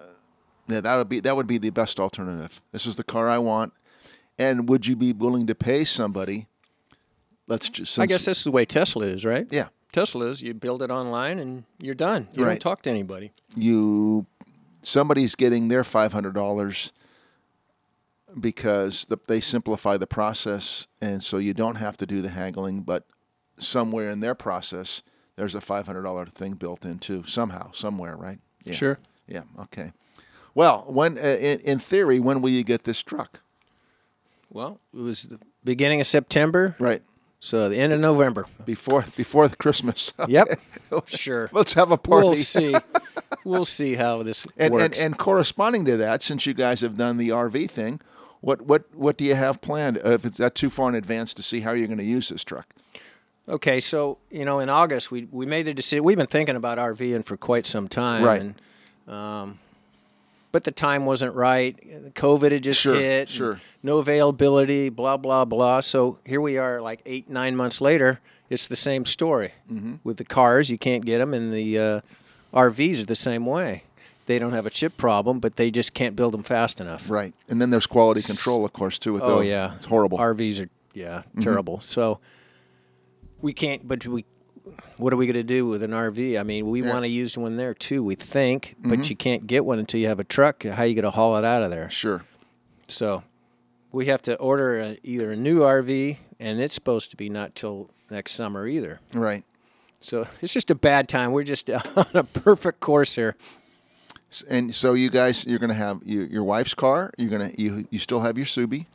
[0.69, 2.61] yeah, that would be that would be the best alternative.
[2.73, 3.73] This is the car I want.
[4.39, 6.47] And would you be willing to pay somebody?
[7.47, 7.99] Let's just.
[7.99, 9.47] I guess this is the way Tesla is, right?
[9.51, 9.69] Yeah.
[9.93, 12.29] Tesla is you build it online and you're done.
[12.33, 12.53] You Right.
[12.55, 13.33] don't talk to anybody.
[13.57, 14.27] you
[14.83, 16.93] somebody's getting their five hundred dollars
[18.41, 22.81] because the, they simplify the process, and so you don't have to do the haggling.
[22.83, 23.05] But
[23.59, 25.03] somewhere in their process,
[25.37, 27.23] there's a five hundred dollar thing built in too.
[27.27, 28.39] Somehow, somewhere, right?
[28.65, 28.73] Yeah.
[28.75, 28.99] Sure.
[29.29, 29.43] Yeah.
[29.61, 29.93] Okay.
[30.55, 33.41] Well, when uh, in, in theory, when will you get this truck?
[34.51, 37.03] Well, it was the beginning of September, Right.
[37.41, 38.47] so the end of November.
[38.65, 40.13] Before before the Christmas.
[40.29, 40.61] Yep.
[41.07, 41.49] sure.
[41.53, 42.27] Let's have a party.
[42.29, 42.75] We'll see.
[43.45, 45.01] we'll see how this And, and works.
[45.01, 48.01] and corresponding to that, since you guys have done the RV thing,
[48.41, 49.99] what what what do you have planned?
[49.99, 52.29] Uh, if it's that too far in advance to see how you're going to use
[52.29, 52.69] this truck?
[53.49, 56.05] Okay, so you know, in August we we made the decision.
[56.05, 58.41] We've been thinking about RVing for quite some time, Right.
[58.41, 58.55] And,
[59.13, 59.59] um,
[60.55, 61.75] but the time wasn't right.
[62.15, 63.29] COVID had just Sure, hit.
[63.29, 63.61] sure.
[63.83, 64.89] No availability.
[64.89, 65.81] Blah blah blah.
[65.81, 68.21] So here we are, like eight nine months later.
[68.49, 69.95] It's the same story Mm-hmm.
[70.05, 70.71] with the cars.
[70.71, 72.01] You can't get them, and the uh,
[72.55, 73.83] RVs are the same way.
[74.27, 77.11] They don't have a chip problem, but they just can't build them fast enough.
[77.11, 79.13] Right, and then there's quality control, of course, too.
[79.13, 79.47] With Oh those.
[79.47, 80.19] yeah, it's horrible.
[80.19, 80.41] Mm-hmm.
[80.41, 81.81] RVs are yeah terrible.
[81.81, 82.21] So
[83.43, 83.87] we can't.
[83.89, 84.25] But we,
[84.99, 86.39] what are we going to do with an RV?
[86.39, 88.03] I mean, we want to use one there too.
[88.03, 88.91] We think, Mm-hmm.
[88.91, 90.63] but you can't get one until you have a truck.
[90.65, 91.91] How are you going to haul it out of there?
[91.91, 92.25] sure.
[92.89, 93.23] So
[93.93, 97.55] we have to order a, either a new RV, and it's supposed to be not
[97.55, 99.01] till next summer either.
[99.15, 99.45] Right.
[100.01, 101.33] So it's just a bad time.
[101.33, 103.37] We're just on a perfect course here.
[104.49, 107.13] And so you guys, you're going to have you, your wife's car.
[107.17, 108.87] You're going to you you still have your Subi.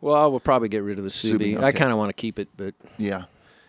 [0.00, 1.54] Well, we'll probably get rid of the Subi.
[1.56, 3.24] Subi, I kind of want to keep it, but Yeah.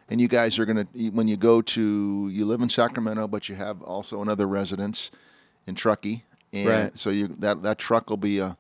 [0.10, 3.50] And you guys are going to when you go to you live in Sacramento, but
[3.50, 5.12] you have also another residence
[5.66, 6.98] in Truckee, and Right.
[6.98, 8.54] so you that that truck will be uh,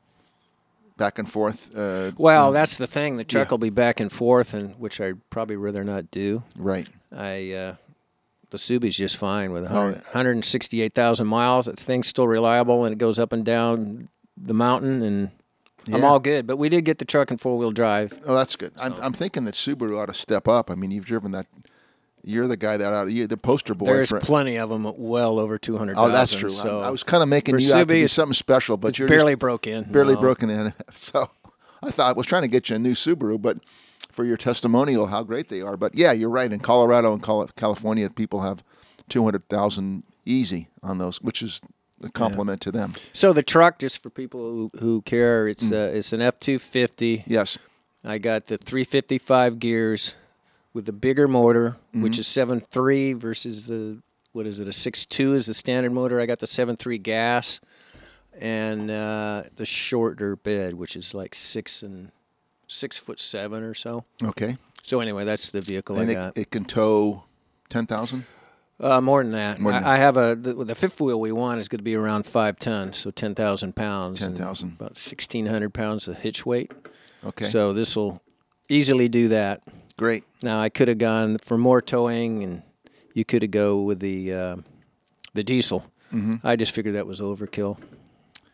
[0.97, 1.69] back and forth.
[1.75, 3.15] Uh, Well, that's the thing.
[3.17, 3.51] The truck Yeah.
[3.51, 6.43] will be back and forth, and which I'd probably rather not do.
[6.57, 6.87] right.
[7.15, 7.75] I uh,
[8.49, 10.01] the Subi's just fine with Oh, yeah.
[10.11, 11.65] 168,000 miles.
[11.67, 15.31] That thing's still reliable, and it goes up and down the mountain, and
[15.93, 16.47] I'm all good.
[16.47, 18.19] But we did get the truck in four wheel drive.
[18.25, 18.73] Oh, that's good.
[18.81, 20.69] I'm, I'm thinking that Subaru ought to step up.
[20.69, 21.47] I mean, you've driven that.
[22.23, 23.09] You're the guy that ought.
[23.09, 23.85] You're the poster boy.
[23.85, 25.95] There's for, plenty of them, well over 200.
[25.97, 26.49] oh, that's true.
[26.49, 29.07] So I, I was kind of making you out to be something special, but you're
[29.07, 29.83] barely broke in.
[29.85, 30.21] barely no.
[30.21, 30.73] broken in.
[30.93, 31.29] So
[31.81, 33.59] I thought I was trying to get you a new Subaru, but
[34.11, 35.77] for your testimonial, how great they are.
[35.77, 36.51] But yeah, you're right.
[36.51, 37.23] In Colorado and
[37.55, 38.63] California, people have
[39.09, 41.61] 200,000 easy on those, which is
[42.03, 42.93] a compliment to them.
[43.13, 45.51] So the truck, just for people who, who care, Mm.
[45.51, 47.23] it's uh, it's an F250.
[47.27, 47.57] Yes.
[48.03, 50.15] I got the 355 gears
[50.73, 52.03] with the bigger motor, Mm-hmm.
[52.03, 54.01] which is 7.3 versus the
[54.33, 54.67] what is it?
[54.67, 56.19] A six two is the standard motor.
[56.21, 57.59] I got the 7.3 gas,
[58.39, 62.11] and uh, the shorter bed, which is like six and
[62.67, 64.03] six foot seven or so.
[64.23, 64.57] Okay.
[64.83, 66.37] So anyway, that's the vehicle And I it, got.
[66.37, 67.23] it can tow
[67.69, 68.25] 10,000?
[68.79, 69.59] Uh, more than that.
[69.59, 71.83] More than I, I have a the, the fifth wheel we want is going to
[71.83, 74.19] be around five tons, so ten thousand pounds.
[74.19, 74.73] 10,000.
[74.79, 76.71] About sixteen hundred pounds of hitch weight.
[77.25, 77.45] Okay.
[77.45, 78.21] So this will
[78.69, 79.61] easily do that.
[79.97, 80.23] Great.
[80.43, 82.61] Now I could have gone for more towing, and
[83.13, 84.55] you could have go with the uh,
[85.33, 85.85] the diesel.
[86.13, 86.35] Mm-hmm.
[86.47, 87.79] I just figured that was overkill.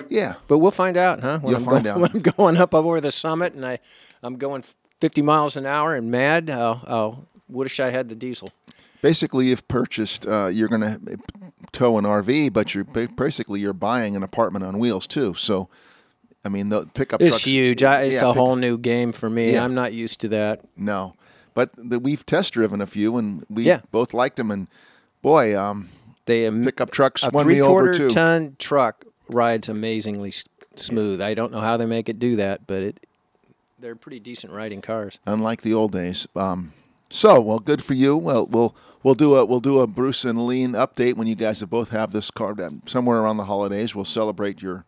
[0.09, 0.35] Yeah.
[0.47, 1.39] But we'll find out, huh?
[1.39, 1.97] When You'll I'm find go- out.
[2.01, 3.79] When I'm going up over the summit, and I
[4.21, 4.63] I'm going
[5.01, 6.49] 50 miles an hour and mad.
[6.49, 8.51] I'll, I'll wish I had the diesel.
[9.03, 11.17] Basically, if purchased, uh, you're going to
[11.73, 15.33] tow an RV, but you're basically you're buying an apartment on wheels too.
[15.33, 15.67] So,
[16.45, 17.43] I mean, the pickup It's trucks.
[17.43, 17.83] huge.
[17.83, 19.51] I, it's yeah, a whole new game for me.
[19.51, 19.65] Yeah.
[19.65, 20.61] I'm not used to that.
[20.77, 21.15] No,
[21.53, 23.81] but the, we've test driven a few, and we Yeah.
[23.91, 24.49] both liked them.
[24.49, 24.67] And
[25.21, 25.89] boy, um,
[26.25, 28.09] They am- pickup trucks a won me over too.
[28.09, 30.31] ton truck rides amazingly
[30.77, 31.19] smooth.
[31.21, 33.05] I don't know how they make it do that, but it
[33.79, 35.19] they're pretty decent riding cars.
[35.25, 36.25] unlike the old days.
[36.37, 36.71] Um,
[37.13, 38.17] so, well, good for you.
[38.17, 41.59] Well, we'll we'll do a we'll do a Bruce and Lean update when you guys
[41.59, 43.93] have both have this car um, somewhere around the holidays.
[43.95, 44.85] We'll celebrate your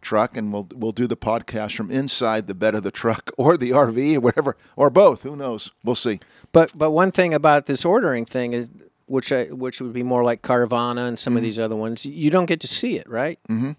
[0.00, 3.56] truck, and we'll we'll do the podcast from inside the bed of the truck or
[3.56, 5.22] the RV or whatever or both.
[5.24, 5.70] Who knows?
[5.84, 6.20] We'll see.
[6.52, 8.70] But but one thing about this ordering thing is
[9.06, 11.36] which I, which would be more like Carvana and some Mm-hmm.
[11.38, 12.04] of these other ones.
[12.06, 13.38] You don't get to see it, right?
[13.48, 13.72] Mm-hmm.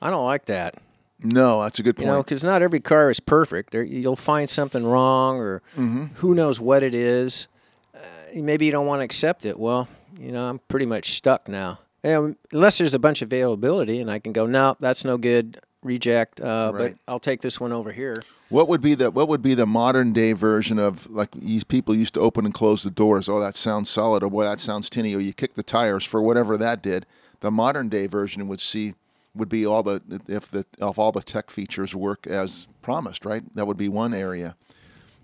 [0.00, 0.74] I don't like that.
[1.24, 2.16] No, that's a good You point.
[2.16, 3.72] know, because not every car is perfect.
[3.72, 6.04] There, you'll find something wrong, or Mm-hmm.
[6.16, 7.48] who knows what it is.
[7.94, 7.98] Uh,
[8.34, 9.58] maybe you don't want to accept it.
[9.58, 11.78] Well, you know, I'm pretty much stuck now.
[12.04, 15.60] And unless there's a bunch of availability, and I can go, no, that's no good,
[15.82, 16.40] reject.
[16.40, 16.96] Uh, Right.
[17.06, 18.16] But I'll take this one over here.
[18.48, 21.94] What would be the what would be the modern day version of like these people
[21.94, 23.26] used to open and close the doors?
[23.28, 26.20] Oh, that sounds solid, or boy, that sounds tinny, or you kick the tires for
[26.20, 27.06] whatever that did.
[27.40, 28.94] The modern day version would see
[29.34, 33.42] would be all the if the if all the tech features work as promised, right?
[33.54, 34.56] That would be one area.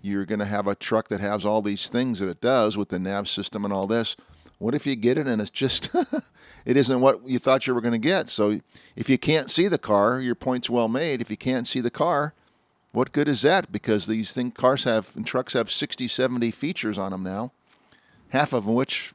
[0.01, 2.89] You're going to have a truck that has all these things that it does with
[2.89, 4.15] the nav system and all this.
[4.57, 5.93] What if you get it and it's just
[6.65, 8.29] it isn't what you thought you were going to get?
[8.29, 8.59] So
[8.95, 11.21] if you can't see the car, your point's well made.
[11.21, 12.33] If you can't see the car,
[12.91, 13.71] what good is that?
[13.71, 17.51] Because these thing cars have and trucks have 60, 70 features on them now,
[18.29, 19.13] half of which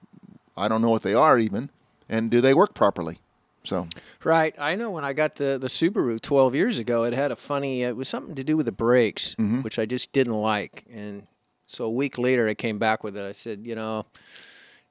[0.56, 1.70] I don't know what they are even,
[2.08, 3.18] and do they work properly?
[3.64, 3.88] So
[4.22, 4.54] Right.
[4.58, 7.82] I know when I got the, the Subaru 12 years ago, it had a funny,
[7.82, 9.62] it was something to do with the brakes, Mm-hmm.
[9.62, 10.84] which I just didn't like.
[10.92, 11.26] And
[11.66, 13.24] so a week later, I came back with it.
[13.24, 14.04] I said, you know,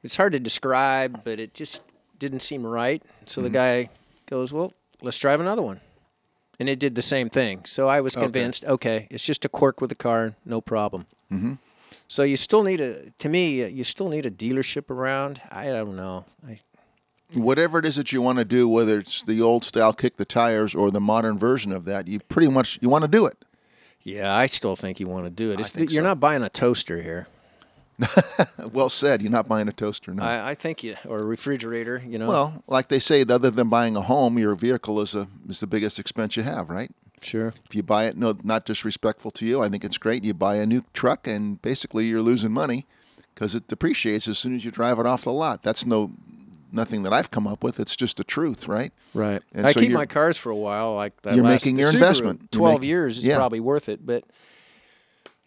[0.02, 1.82] it's hard to describe, but it just
[2.20, 3.02] didn't seem right.
[3.26, 3.44] So Mm-hmm.
[3.46, 3.90] the guy
[4.30, 5.80] goes, "Well, let's drive another one,"
[6.60, 7.62] and it did the same thing.
[7.66, 11.06] So I was convinced, okay, it's just a quirk with the car, no problem.
[11.32, 11.54] Mm-hmm.
[12.08, 15.42] So you still need a, to me, uh, you still need a dealership around.
[15.52, 16.26] I don't know.
[16.48, 16.60] I,
[17.34, 20.26] Whatever it is that you want to do, whether it's the old style kick the
[20.26, 23.38] tires or the modern version of that, you pretty much you want to do it.
[24.04, 25.60] yeah, I still think you want to do it.
[25.60, 26.10] It's, think you're so.
[26.10, 27.28] not buying a toaster here.
[28.72, 29.22] Well said.
[29.22, 30.24] You're not buying a toaster, no.
[30.24, 32.02] I, I think you or a refrigerator.
[32.06, 32.28] You know.
[32.28, 35.68] well, like they say, other than buying a home, your vehicle is a is the
[35.68, 36.92] biggest expense you have, right?
[37.22, 37.54] sure.
[37.66, 39.62] If you buy it, no, not disrespectful to you.
[39.62, 40.24] I think it's great.
[40.24, 42.86] You buy a new truck, and basically you're losing money
[43.34, 45.64] because it depreciates as soon as you drive it off the lot.
[45.64, 46.12] That's no
[46.74, 47.80] nothing that I've come up with.
[47.80, 48.92] It's just the truth, right?
[49.14, 49.42] Right.
[49.54, 50.96] And I so keep my cars for a while.
[50.96, 52.52] Like that You're last- making your Subaru, investment.
[52.52, 53.38] Twelve making- years is yeah.
[53.38, 54.24] probably worth it, but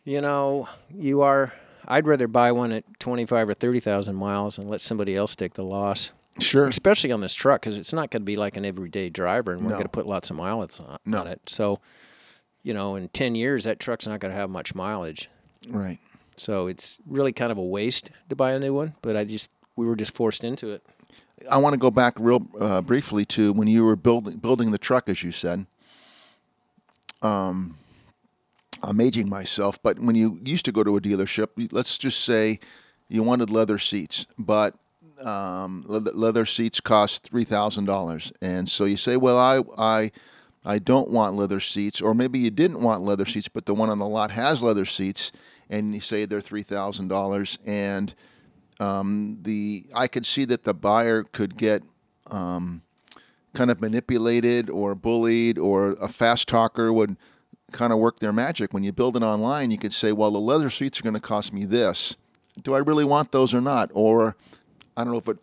[0.05, 1.53] you know, you are.
[1.89, 5.55] I'd rather buy one at twenty-five or thirty thousand miles and let somebody else take
[5.55, 6.11] the loss,
[6.41, 6.67] Sure.
[6.69, 9.63] especially on this truck because it's not going to be like an everyday driver, and
[9.63, 9.77] we're No.
[9.77, 11.21] going to put lots of mileage on, No.
[11.21, 11.41] on it.
[11.47, 11.81] So,
[12.65, 15.29] you know, in ten years, that truck's not going to have much mileage.
[15.69, 15.99] Right.
[16.37, 18.95] So it's really kind of a waste to buy a new one.
[19.03, 20.83] But I just we were just forced into it.
[21.51, 24.79] I want to go back real uh, briefly to when you were building building the
[24.79, 25.67] truck, as you said.
[27.23, 27.77] Um,
[28.83, 32.61] I'm aging myself, but when you used to go to a dealership, let's just say
[33.09, 34.75] you wanted leather seats, but
[35.25, 40.13] um, leather seats cost three thousand dollars, and so you say, "Well, I, I,
[40.65, 43.91] I don't want leather seats," or maybe you didn't want leather seats, but the one
[43.91, 45.33] on the lot has leather seats,
[45.71, 48.15] and you say they're three thousand dollars, and
[48.81, 51.83] um, the I could see that the buyer could get
[52.31, 52.83] um,
[53.55, 57.17] kind of manipulated or bullied, or a fast talker would
[57.73, 58.73] kind of work their magic.
[58.73, 61.21] When you build it online, you could say, "Well, the leather seats are going to
[61.21, 62.17] cost me this.
[62.63, 64.37] Do I really want those or not?" Or
[64.97, 65.39] I don't know if it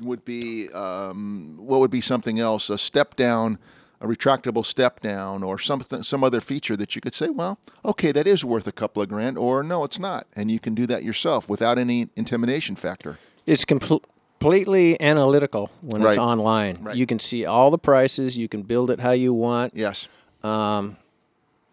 [0.00, 3.58] would be um, what would be something else, a step down,
[4.02, 8.10] a retractable step down, or something, some other feature that you could say, well, okay,
[8.12, 10.86] that is worth a couple of grand, or no, it's not, and you can do
[10.88, 13.18] that yourself without any intimidation factor.
[13.46, 14.02] It's compl-
[14.40, 16.76] completely analytical when it's online.
[16.80, 16.96] Right.
[16.96, 18.36] You can see all the prices.
[18.36, 20.08] You can build it how you want, Yes,
[20.42, 20.96] and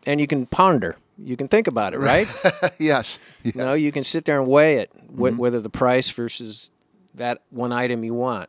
[0.05, 0.97] you can ponder.
[1.17, 2.27] You can think about it, right?
[2.79, 3.55] yes, yes.
[3.55, 5.37] You know, you can sit there and weigh it, Mm-hmm.
[5.37, 6.69] whether the price versus
[7.15, 8.47] that one item you want.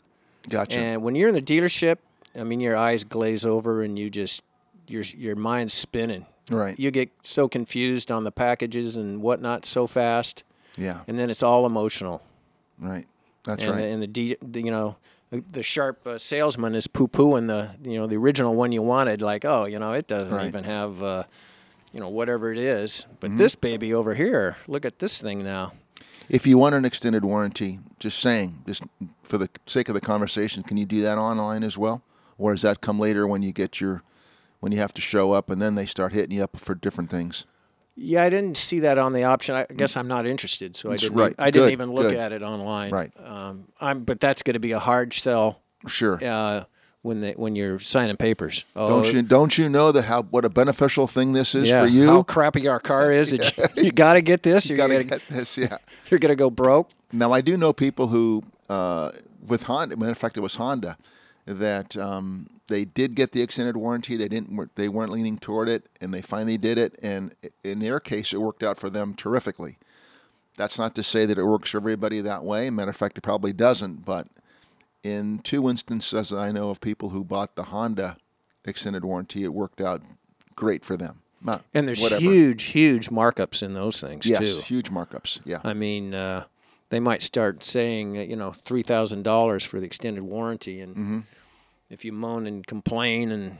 [0.48, 0.78] gotcha.
[0.78, 1.96] And when you're in the dealership,
[2.38, 4.42] I mean, your eyes glaze over and you just
[4.86, 6.26] your your mind's spinning.
[6.50, 6.78] Right.
[6.78, 10.42] You get so confused on the packages and whatnot so fast,
[10.76, 12.22] yeah, and then it's all emotional.
[12.78, 13.06] right.
[13.44, 13.78] That's and right.
[13.80, 14.96] the, and the, D, the you know
[15.30, 19.22] the, sharp uh, salesman is poo pooing the you know the original one you wanted
[19.22, 20.46] like oh you know it doesn't Right.
[20.48, 21.22] even have uh,
[21.92, 23.14] you know whatever it is Mm-hmm.
[23.20, 25.72] but this baby over here look at this thing now
[26.28, 28.82] If you want an extended warranty, just saying, just
[29.22, 32.02] for the sake of the conversation, can you do that online as well,
[32.40, 34.02] or does that come later when you get your,
[34.60, 37.10] when you have to show up and then they start hitting you up for different
[37.10, 37.46] things?
[37.96, 40.96] yeah I didn't see that on the option I guess I'm not interested so I
[40.96, 41.34] didn't right.
[41.38, 42.16] I didn't Good, even look good.
[42.18, 43.10] at it online Right.
[43.22, 46.18] um, I'm but that's going to be a hard sell Sure.
[46.24, 46.64] uh,
[47.02, 50.44] when they when you're signing papers oh, Don't you don't you know that how what
[50.44, 52.06] a beneficial thing this is yeah, for you?
[52.06, 55.04] how crappy our car is that you, you got to get this you gotta gonna,
[55.04, 55.76] get this, yeah.
[56.10, 59.10] you're gonna go broke Now I do know people who, uh,
[59.46, 59.96] with Honda.
[59.96, 60.96] Matter of fact, it was Honda
[61.58, 64.16] that um, they did get the extended warranty.
[64.16, 64.74] They didn't.
[64.76, 66.96] They weren't leaning toward it, and they finally did it.
[67.02, 67.34] And
[67.64, 69.76] in their case, it worked out for them terrifically.
[70.56, 72.70] That's not to say that it works for everybody that way.
[72.70, 74.04] Matter of fact, it probably doesn't.
[74.04, 74.28] But
[75.02, 78.16] in two instances, I know of people who bought the Honda
[78.64, 79.44] extended warranty.
[79.44, 80.02] It worked out
[80.54, 81.22] great for them.
[81.42, 82.20] Not- And there's whatever.
[82.20, 84.60] huge, huge markups in those things yes, too.
[84.60, 85.40] huge markups.
[85.46, 86.44] Yeah, I mean, uh,
[86.90, 91.18] they might start saying, you know, three thousand dollars for the extended warranty, and Mm-hmm.
[91.90, 93.58] If you moan and complain, and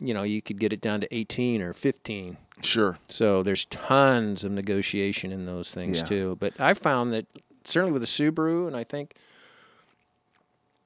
[0.00, 2.36] you know, you could get it down to eighteen or fifteen.
[2.62, 2.98] sure.
[3.08, 6.04] So there's tons of negotiation in those things Yeah.
[6.06, 6.36] too.
[6.40, 7.26] But I found that
[7.64, 9.14] certainly with the Subaru, and I think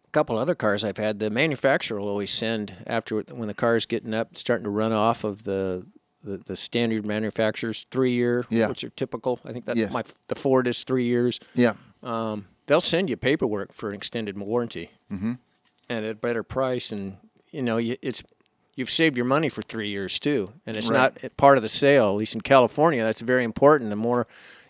[0.07, 3.87] a couple other cars I've had, the manufacturer will always send after when the car's
[3.87, 5.87] getting up, starting to run off of the
[6.23, 8.69] the, the standard manufacturers three year, Yeah.
[8.69, 9.41] which are typical.
[9.45, 9.93] I think that Yes.
[9.93, 11.39] my the Ford is three years.
[11.55, 15.33] Yeah, Um, they'll send you paperwork for an extended warranty, mm-hmm.
[15.89, 17.17] And at a better price, and
[17.51, 18.23] you know you, it's
[18.77, 21.23] you've saved your money for three years too, and it's Right.
[21.23, 22.09] not part of the sale.
[22.11, 23.91] At least in California, that's very important.
[23.91, 24.27] The more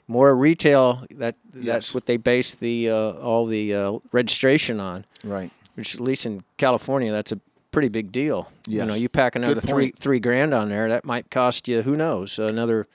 [0.06, 1.64] more retail that Yes.
[1.64, 5.04] that's what they base the uh, all the uh, registration on.
[5.24, 5.50] right.
[5.76, 7.40] Which at least in California, that's a
[7.72, 8.48] pretty big deal.
[8.68, 11.96] You know, you pack another three three grand on there, that might cost you who
[11.96, 12.86] knows another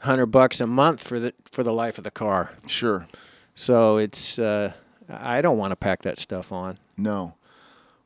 [0.00, 2.50] hundred bucks a month for the for the life of the car.
[2.66, 3.06] Sure.
[3.54, 4.72] So it's uh,
[5.08, 6.78] I don't want to pack that stuff on.
[6.96, 7.34] No.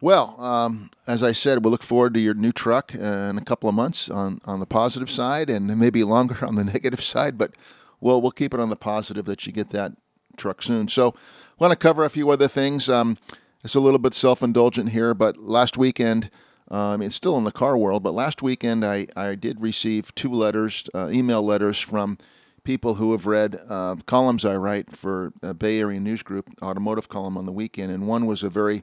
[0.00, 3.68] Well, um, as I said, we look forward to your new truck in a couple
[3.68, 7.36] of months on, on the positive side, and maybe longer on the negative side.
[7.36, 7.54] But
[8.00, 9.92] we'll we'll keep it on the positive that you get that
[10.36, 10.88] truck soon.
[10.88, 11.14] So,
[11.58, 12.88] want to cover a few other things.
[12.88, 13.18] Um,
[13.62, 16.30] it's a little bit self indulgent here, but last weekend,
[16.70, 20.30] um, it's still in the car world, but last weekend I, I did receive two
[20.30, 22.16] letters, uh, email letters from
[22.64, 27.08] people who have read uh, columns I write for a Bay Area News Group, automotive
[27.08, 28.82] column on the weekend, and one was a very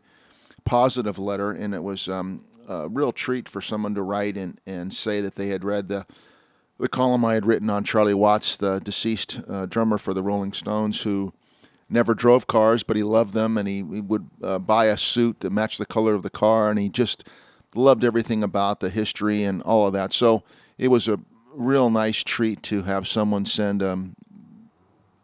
[0.66, 4.94] positive letter, and it was um, a real treat for someone to write and, and
[4.94, 6.06] say that they had read the
[6.80, 10.54] the column I had written on Charlie Watts, the deceased uh, drummer for the Rolling
[10.54, 11.34] Stones, who
[11.90, 15.40] never drove cars, but he loved them, and he, he would uh, buy a suit
[15.40, 17.28] that matched the color of the car, and he just
[17.74, 20.14] loved everything about the history and all of that.
[20.14, 20.44] So
[20.78, 21.20] it was a
[21.58, 24.16] real nice treat to have someone send um,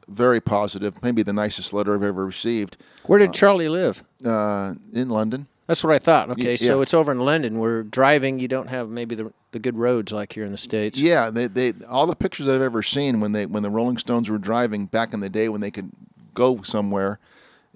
[0.08, 2.78] very positive, maybe the nicest letter I've ever received.
[3.06, 4.04] Where did Charlie live?
[4.26, 5.48] Uh, in London.
[5.68, 6.30] That's what I thought.
[6.32, 7.60] Okay, Y- so it's over in London.
[7.60, 8.40] We're driving.
[8.40, 10.98] You don't have maybe the the good roads like here in the states.
[10.98, 14.30] Yeah, they, they all the pictures I've ever seen when they when the Rolling Stones
[14.30, 15.90] were driving back in the day when they could
[16.34, 17.20] go somewhere,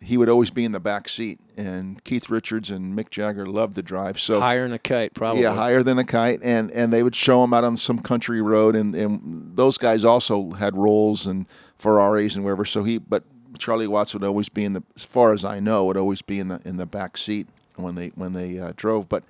[0.01, 1.39] he would always be in the back seat.
[1.57, 4.19] And Keith Richards and Mick Jagger loved to drive.
[4.19, 5.43] So Higher than a kite, probably.
[5.43, 8.41] Yeah, higher than a kite, and and they would show him out on some country
[8.41, 11.45] road, and and those guys also had Rolls and
[11.77, 12.65] Ferraris and wherever.
[12.65, 13.23] So he, but
[13.57, 16.39] Charlie Watts would always be in the, as far as I know, would always be
[16.39, 19.09] in the in the back seat when they when they uh, drove.
[19.09, 19.23] But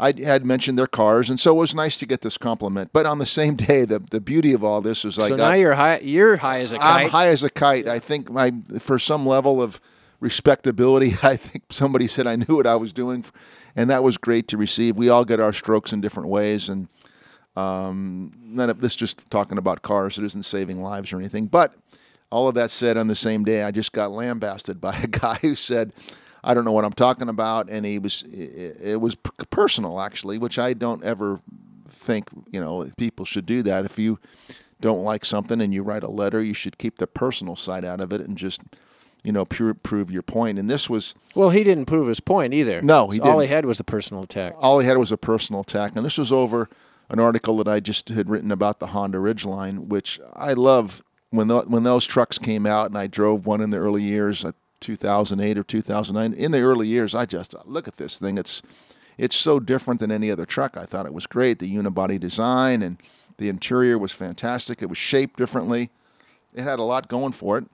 [0.00, 2.90] I had mentioned their cars, and so it was nice to get this compliment.
[2.92, 5.50] But on the same day, the the beauty of all this is I So got
[5.50, 5.98] now you're high.
[5.98, 7.04] You're high as a kite.
[7.04, 7.86] I'm high as a kite.
[7.86, 9.80] I think my for some level of
[10.18, 13.24] respectability, I think somebody said I knew what I was doing,
[13.76, 14.96] and that was great to receive.
[14.96, 16.88] We all get our strokes in different ways, and
[17.54, 20.18] um, none of this just talking about cars.
[20.18, 21.46] It isn't saving lives or anything.
[21.46, 21.74] But
[22.30, 25.34] all of that said, on the same day, I just got lambasted by a guy
[25.42, 25.92] who said.
[26.42, 28.22] I don't know what I'm talking about, and he was.
[28.22, 29.14] It, was
[29.50, 31.38] personal, actually, which I don't ever
[31.88, 33.84] think you know people should do that.
[33.84, 34.18] If you
[34.80, 38.00] don't like something and you write a letter, you should keep the personal side out
[38.00, 38.62] of it and just
[39.22, 40.58] you know pure, prove your point.
[40.58, 42.80] And this was well, he didn't prove his point either.
[42.80, 44.54] No, he All he had was a personal attack.
[44.56, 46.68] all he had was a personal attack, and this was over
[47.10, 51.02] an article that I just had written about the Honda Ridgeline, which I love.
[51.32, 54.44] When tho- when those trucks came out, and I drove one in the early years,
[54.44, 54.50] uh,
[54.80, 56.32] 2008 or 2009.
[56.32, 58.38] In the early years, I just look at this thing.
[58.38, 58.62] It's
[59.18, 60.76] it's so different than any other truck.
[60.78, 61.58] I thought it was great.
[61.58, 62.96] The unibody design and
[63.36, 64.80] the interior was fantastic.
[64.80, 65.90] It was shaped differently.
[66.54, 67.64] It had a lot going for it.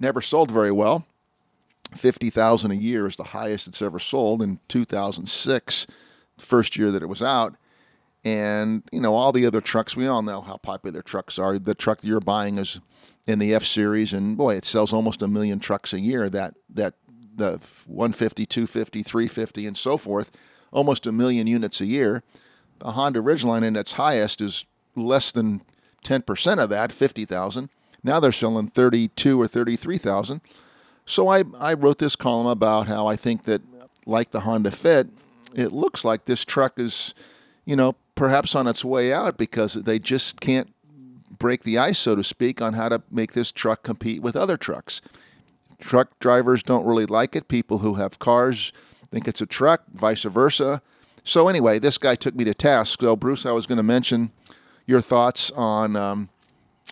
[0.00, 1.06] Never sold very well.
[1.94, 5.86] Fifty thousand a year is the highest it's ever sold in 2006,
[6.38, 7.54] first year that it was out.
[8.24, 9.96] And you know all the other trucks.
[9.96, 11.58] We all know how popular trucks are.
[11.58, 12.80] The truck you're buying is
[13.26, 16.30] in the F series, and boy, it sells almost a million trucks a year.
[16.30, 16.94] That that
[17.36, 20.30] the 150, 250, 350, and so forth,
[20.72, 22.22] almost a million units a year.
[22.78, 25.62] The Honda Ridgeline in its highest is less than
[26.04, 27.68] 10% of that, 50,000.
[28.02, 30.40] Now they're selling 32 or 33,000.
[31.06, 33.62] So I, I wrote this column about how I think that,
[34.06, 35.08] like the Honda Fit,
[35.54, 37.14] it looks like this truck is,
[37.64, 40.72] you know, perhaps on its way out because they just can't
[41.38, 44.56] break the ice, so to speak, on how to make this truck compete with other
[44.56, 45.00] trucks.
[45.80, 47.48] Truck drivers don't really like it.
[47.48, 48.72] People who have cars
[49.10, 50.82] think it's a truck, vice versa.
[51.24, 53.00] So, anyway, this guy took me to task.
[53.00, 54.30] So, Bruce, I was going to mention
[54.86, 56.28] your thoughts on um,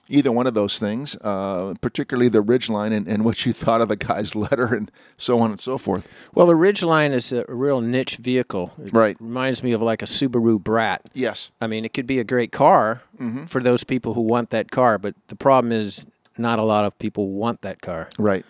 [0.08, 3.88] either one of those things, uh, particularly the Ridgeline and, and what you thought of
[3.88, 6.06] the guy's letter and so on and so forth.
[6.34, 8.72] Well, the Ridgeline is a real niche vehicle.
[8.82, 9.16] It Right.
[9.20, 11.08] reminds me of like a Subaru Brat.
[11.14, 11.50] Yes.
[11.60, 13.44] I mean, it could be a great car Mm-hmm.
[13.44, 16.04] for those people who want that car, but the problem is
[16.36, 18.08] not a lot of people want that car.
[18.18, 18.44] Right.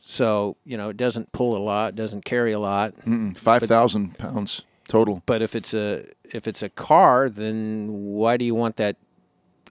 [0.00, 2.92] So, you know, it doesn't pull a lot, doesn't carry a lot.
[3.06, 5.22] Mm, 5,000 pounds total.
[5.26, 8.96] But if it's a if it's a car, then why do you want that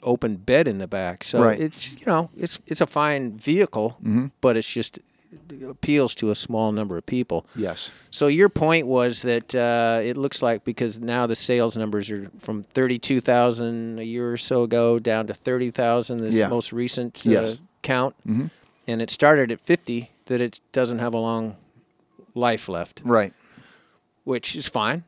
[0.04, 1.24] open bed in the back?
[1.24, 1.60] So Right.
[1.60, 3.98] it's you know it's it's a fine vehicle,
[4.42, 5.00] but it's just
[5.50, 7.46] it appeals to a small number of people.
[7.56, 7.92] Yes.
[8.10, 12.30] So your point was that uh, it looks like because now the sales numbers are
[12.40, 16.18] from thirty-two thousand a year or so ago down to thirty thousand.
[16.20, 16.50] This Yeah.
[16.50, 17.58] most recent uh, Yes.
[17.82, 20.10] count, and it started at fifty.
[20.26, 21.56] That it doesn't have a long
[22.36, 23.34] life left, Right.
[24.24, 25.04] which is fine.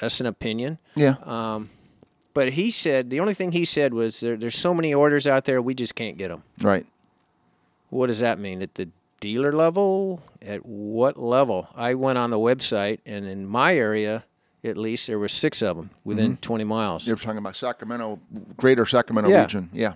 [0.00, 0.78] That's an opinion.
[0.96, 1.14] Yeah.
[1.24, 1.70] Um,
[2.34, 5.44] but he said the only thing he said was there, there's so many orders out
[5.44, 6.42] there, we just can't get them.
[6.60, 6.86] right.
[7.90, 8.60] What does that mean?
[8.60, 8.88] At the
[9.20, 10.20] dealer level?
[10.42, 11.68] At what level?
[11.76, 14.24] I went on the website, and in my area,
[14.64, 17.06] at least, there were six of them within 20 miles.
[17.06, 18.18] You're talking about Sacramento,
[18.56, 19.42] greater Sacramento Yeah.
[19.42, 19.70] region.
[19.72, 19.94] Yeah.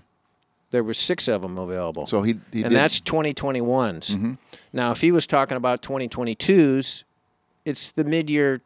[0.70, 2.07] there was six of them available.
[2.07, 4.36] So he, he and did- that's 2021s.
[4.72, 7.05] Now, if he was talking about 2022s,
[7.64, 8.61] it's the mid-year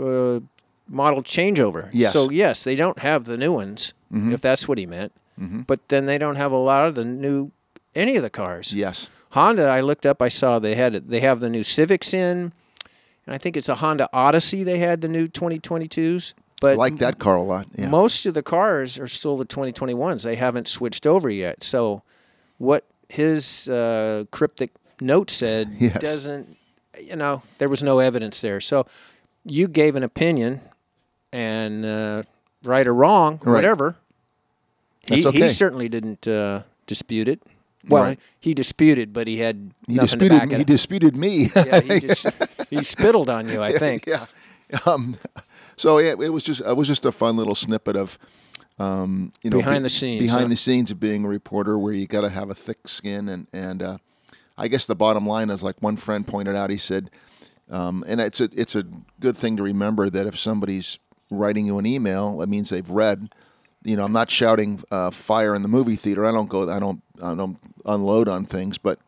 [0.00, 0.40] uh,
[0.88, 1.88] model changeover.
[1.92, 2.12] Yes.
[2.12, 5.12] So yes, they don't have the new ones, if that's what he meant.
[5.36, 7.50] But then they don't have a lot of the new
[7.94, 8.72] any of the cars.
[8.72, 9.08] yes.
[9.32, 12.52] Honda, I looked up, I saw they had they have the new Civics in,
[13.26, 14.64] and I think it's a Honda Odyssey.
[14.64, 17.66] They had the new 2022s, I but like that car a lot.
[17.76, 17.88] Yeah.
[17.88, 20.22] most of the cars are still the 2021s.
[20.22, 21.62] They haven't switched over yet.
[21.62, 22.02] So,
[22.56, 24.70] what his uh, cryptic
[25.00, 26.00] note said Yes.
[26.00, 26.56] doesn't,
[27.00, 28.60] you know, there was no evidence there.
[28.62, 28.86] So,
[29.44, 30.62] you gave an opinion,
[31.32, 32.22] and uh,
[32.64, 33.54] right or wrong, Right.
[33.54, 33.96] whatever.
[35.10, 35.44] He, okay.
[35.44, 37.42] he certainly didn't uh, dispute it.
[37.88, 38.18] Well, Right.
[38.40, 40.54] he disputed, but he had he nothing disputed to back me.
[40.54, 41.48] it He disputed me.
[41.56, 42.26] yeah, he just
[42.68, 44.04] he spittled on you, I think.
[44.06, 44.26] yeah.
[44.84, 45.16] Um,
[45.76, 48.18] so yeah, it was just it was just a fun little snippet of
[48.78, 50.48] um, you know Behind the scenes, behind huh?
[50.48, 53.46] the scenes of being a reporter, where you got to have a thick skin and
[53.52, 53.98] and uh,
[54.58, 56.68] I guess the bottom line is like one friend pointed out.
[56.68, 57.10] He said,
[57.70, 58.84] um, and it's a it's a
[59.20, 60.98] good thing to remember that if somebody's
[61.30, 63.32] writing you an email, that means they've read.
[63.84, 66.26] You know, I'm not shouting uh, fire in the movie theater.
[66.26, 66.70] I don't go.
[66.70, 67.02] I don't.
[67.22, 68.98] I don't unload on things, but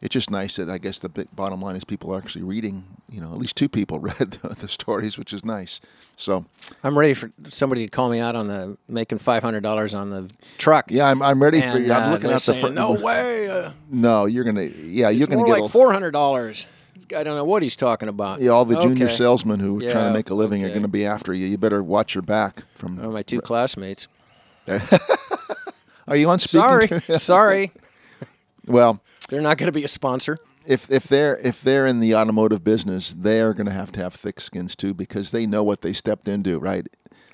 [0.00, 2.84] it's just nice that I guess the big bottom line is people are actually reading.
[3.08, 5.80] You know, at least two people read the, the stories, which is nice.
[6.16, 6.44] So
[6.84, 10.10] I'm ready for somebody to call me out on the making five hundred dollars on
[10.10, 10.90] the truck.
[10.90, 11.92] yeah, I'm, I'm ready for you.
[11.92, 12.74] I'm uh, looking at the saying, front.
[12.74, 13.48] No way.
[13.48, 14.64] Uh, No, you're gonna.
[14.64, 16.66] Yeah, you're gonna get like four hundred dollars.
[16.98, 18.40] This guy don't know what he's talking about.
[18.40, 19.14] yeah, all the junior Okay.
[19.14, 21.46] salesmen who are trying to make a living are going to be after you.
[21.46, 22.64] You better watch your back.
[22.74, 24.08] From Oh, my two classmates.
[26.08, 26.60] are you on speaking?
[26.60, 27.70] Sorry, to- sorry.
[28.66, 30.38] well, They're not going to be a sponsor.
[30.66, 34.00] if if they're if they're in the automotive business, they are going to have to
[34.00, 36.88] have thick skins too because they know what they stepped into, right?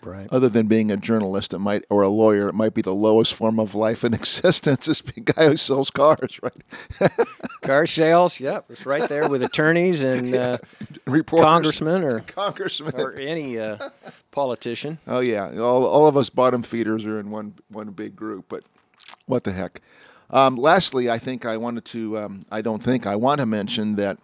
[0.04, 0.28] Right.
[0.30, 3.34] Other than being a journalist, it might or a lawyer, it might be the lowest
[3.34, 4.86] form of life in existence.
[4.88, 7.10] Is being a guy who sells cars, right?
[7.62, 8.38] Car sales.
[8.40, 10.58] Yep, it's right there with attorneys and uh,
[11.26, 12.94] congressmen or congressman.
[12.96, 13.78] or any uh,
[14.30, 14.98] politician.
[15.06, 18.46] Oh yeah, all, all of us bottom feeders are in one one big group.
[18.48, 18.64] But
[19.26, 19.80] what the heck?
[20.30, 22.18] Um, lastly, I think I wanted to.
[22.18, 24.18] Um, I don't think I want to mention that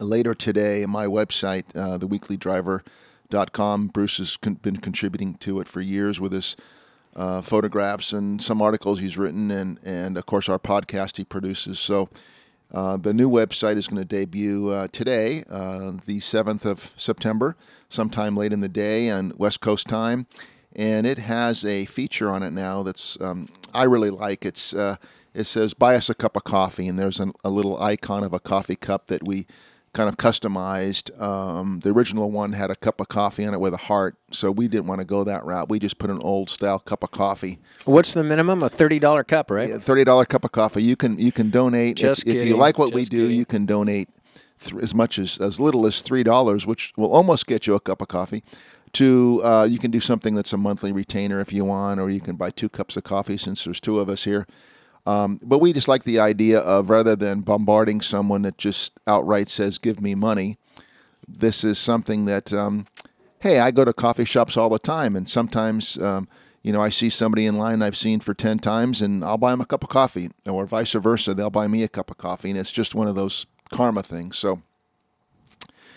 [0.00, 2.80] later today, my website, the Weekly uh,
[3.30, 3.88] theweeklydriver.com.
[3.88, 6.56] Bruce has con- been contributing to it for years with his
[7.14, 11.78] uh, photographs and some articles he's written, and and of course our podcast he produces.
[11.78, 12.08] So.
[12.74, 17.56] Uh, the new website is going to debut uh, today, uh, the 7th of September,
[17.88, 20.26] sometime late in the day on West Coast time.
[20.74, 24.44] And it has a feature on it now that's um, I really like.
[24.44, 24.96] It's uh,
[25.32, 28.32] it says "Buy us a cup of coffee," and there's an, a little icon of
[28.32, 29.46] a coffee cup that we
[29.96, 31.18] kind of customized.
[31.20, 34.50] Um, the original one had a cup of coffee on it with a heart, so
[34.50, 35.70] we didn't want to go that route.
[35.70, 38.62] We just put an old style cup of coffee What's the minimum?
[38.62, 39.70] A thirty dollar cup, right?
[39.70, 40.82] a thirty dollar cup of coffee.
[40.82, 43.22] You can you can donate Just if, if you like what we do.
[43.22, 43.36] kidding.
[43.36, 44.08] You can donate
[44.62, 47.80] th- as much as as little as three dollars, which will almost get you a
[47.80, 48.44] cup of coffee.
[48.92, 52.20] To uh, you can do something that's a monthly retainer if you want, or you
[52.20, 54.46] can buy two cups of coffee since there's two of us here.
[55.06, 59.48] Um, but we just like the idea of rather than bombarding someone that just outright
[59.48, 60.58] says "give me money,"
[61.28, 62.86] this is something that um,
[63.38, 66.28] hey, I go to coffee shops all the time, and sometimes um,
[66.62, 69.52] you know I see somebody in line I've seen for ten times, and I'll buy
[69.52, 72.50] them a cup of coffee, or vice versa, they'll buy me a cup of coffee,
[72.50, 74.36] and it's just one of those karma things.
[74.36, 74.62] So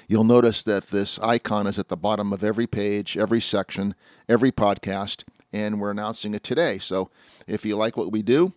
[0.07, 3.95] you'll notice that this icon is at the bottom of every page, every section,
[4.27, 6.77] every podcast, and we're announcing it today.
[6.77, 7.09] So
[7.47, 8.53] if you like what we do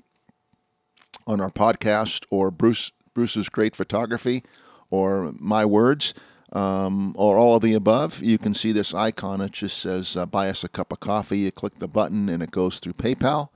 [1.27, 4.43] on our podcast or Bruce Bruce's great photography
[4.91, 6.15] or my words
[6.53, 9.41] um, or all of the above, you can see this icon.
[9.41, 12.43] It just says uh, "Buy us a cup of coffee." You click the button, and
[12.43, 13.49] it goes through PayPal,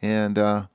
[0.00, 0.66] and uh,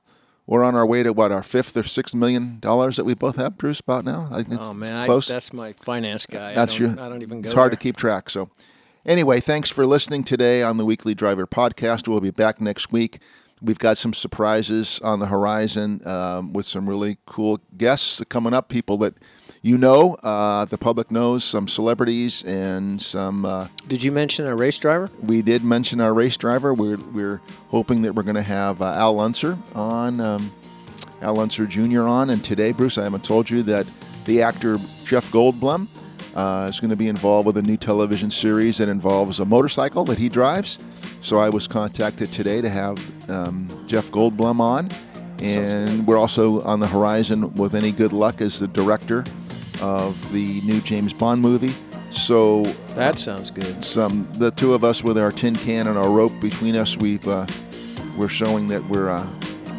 [0.46, 3.36] we're on our way to what our fifth or sixth million dollars that we both
[3.36, 3.80] have, Bruce.
[3.80, 5.26] About now, I think it's, Oh man, I, close.
[5.26, 6.54] that's my finance guy.
[6.54, 6.90] That's I your.
[6.90, 7.44] I don't even go.
[7.46, 7.76] It's hard there.
[7.76, 8.28] to keep track.
[8.28, 8.50] So,
[9.06, 12.06] anyway, thanks for listening today on the Weekly Driver podcast.
[12.06, 13.18] We'll be back next week.
[13.62, 18.68] We've got some surprises on the horizon um, with some really cool guests coming up.
[18.68, 19.14] People that
[19.64, 23.44] you know, uh, the public knows, some celebrities, and some.
[23.44, 25.08] Uh, Did you mention a race driver?
[25.22, 26.74] we did mention our race driver.
[26.74, 30.52] We're, we're hoping that we're going to have uh, Al Unser on, um,
[31.20, 32.02] Al Unser Jr.
[32.02, 32.30] on.
[32.30, 33.86] And today, Bruce, I haven't told you that
[34.24, 35.86] the actor Jeff Goldblum
[36.34, 40.04] uh, is going to be involved with a new television series that involves a motorcycle
[40.06, 40.84] that he drives.
[41.22, 44.90] So I was contacted today to have um, Jeff Goldblum on.
[45.40, 49.24] And we're also on the horizon with any good luck as the director
[49.80, 51.72] of the new James Bond movie.
[52.10, 52.64] So
[52.94, 53.84] That sounds good.
[53.84, 57.26] some the two of us with our tin can and our rope between us we've
[57.26, 57.46] uh,
[58.18, 59.26] we're showing that we're uh,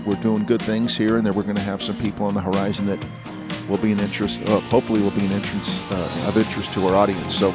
[0.05, 2.41] we're doing good things here, and that we're going to have some people on the
[2.41, 2.99] horizon that
[3.69, 4.41] will be an interest.
[4.49, 7.35] Uh, hopefully, will be an interest uh, of interest to our audience.
[7.35, 7.51] So,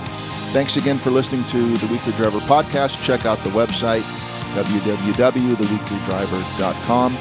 [0.53, 3.03] thanks again for listening to the Weekly Driver podcast.
[3.03, 4.03] Check out the website
[4.55, 7.16] www.theweeklydriver.com,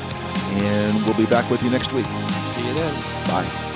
[0.62, 2.06] and we'll be back with you next week.
[2.06, 2.94] See you then.
[3.28, 3.67] Bye.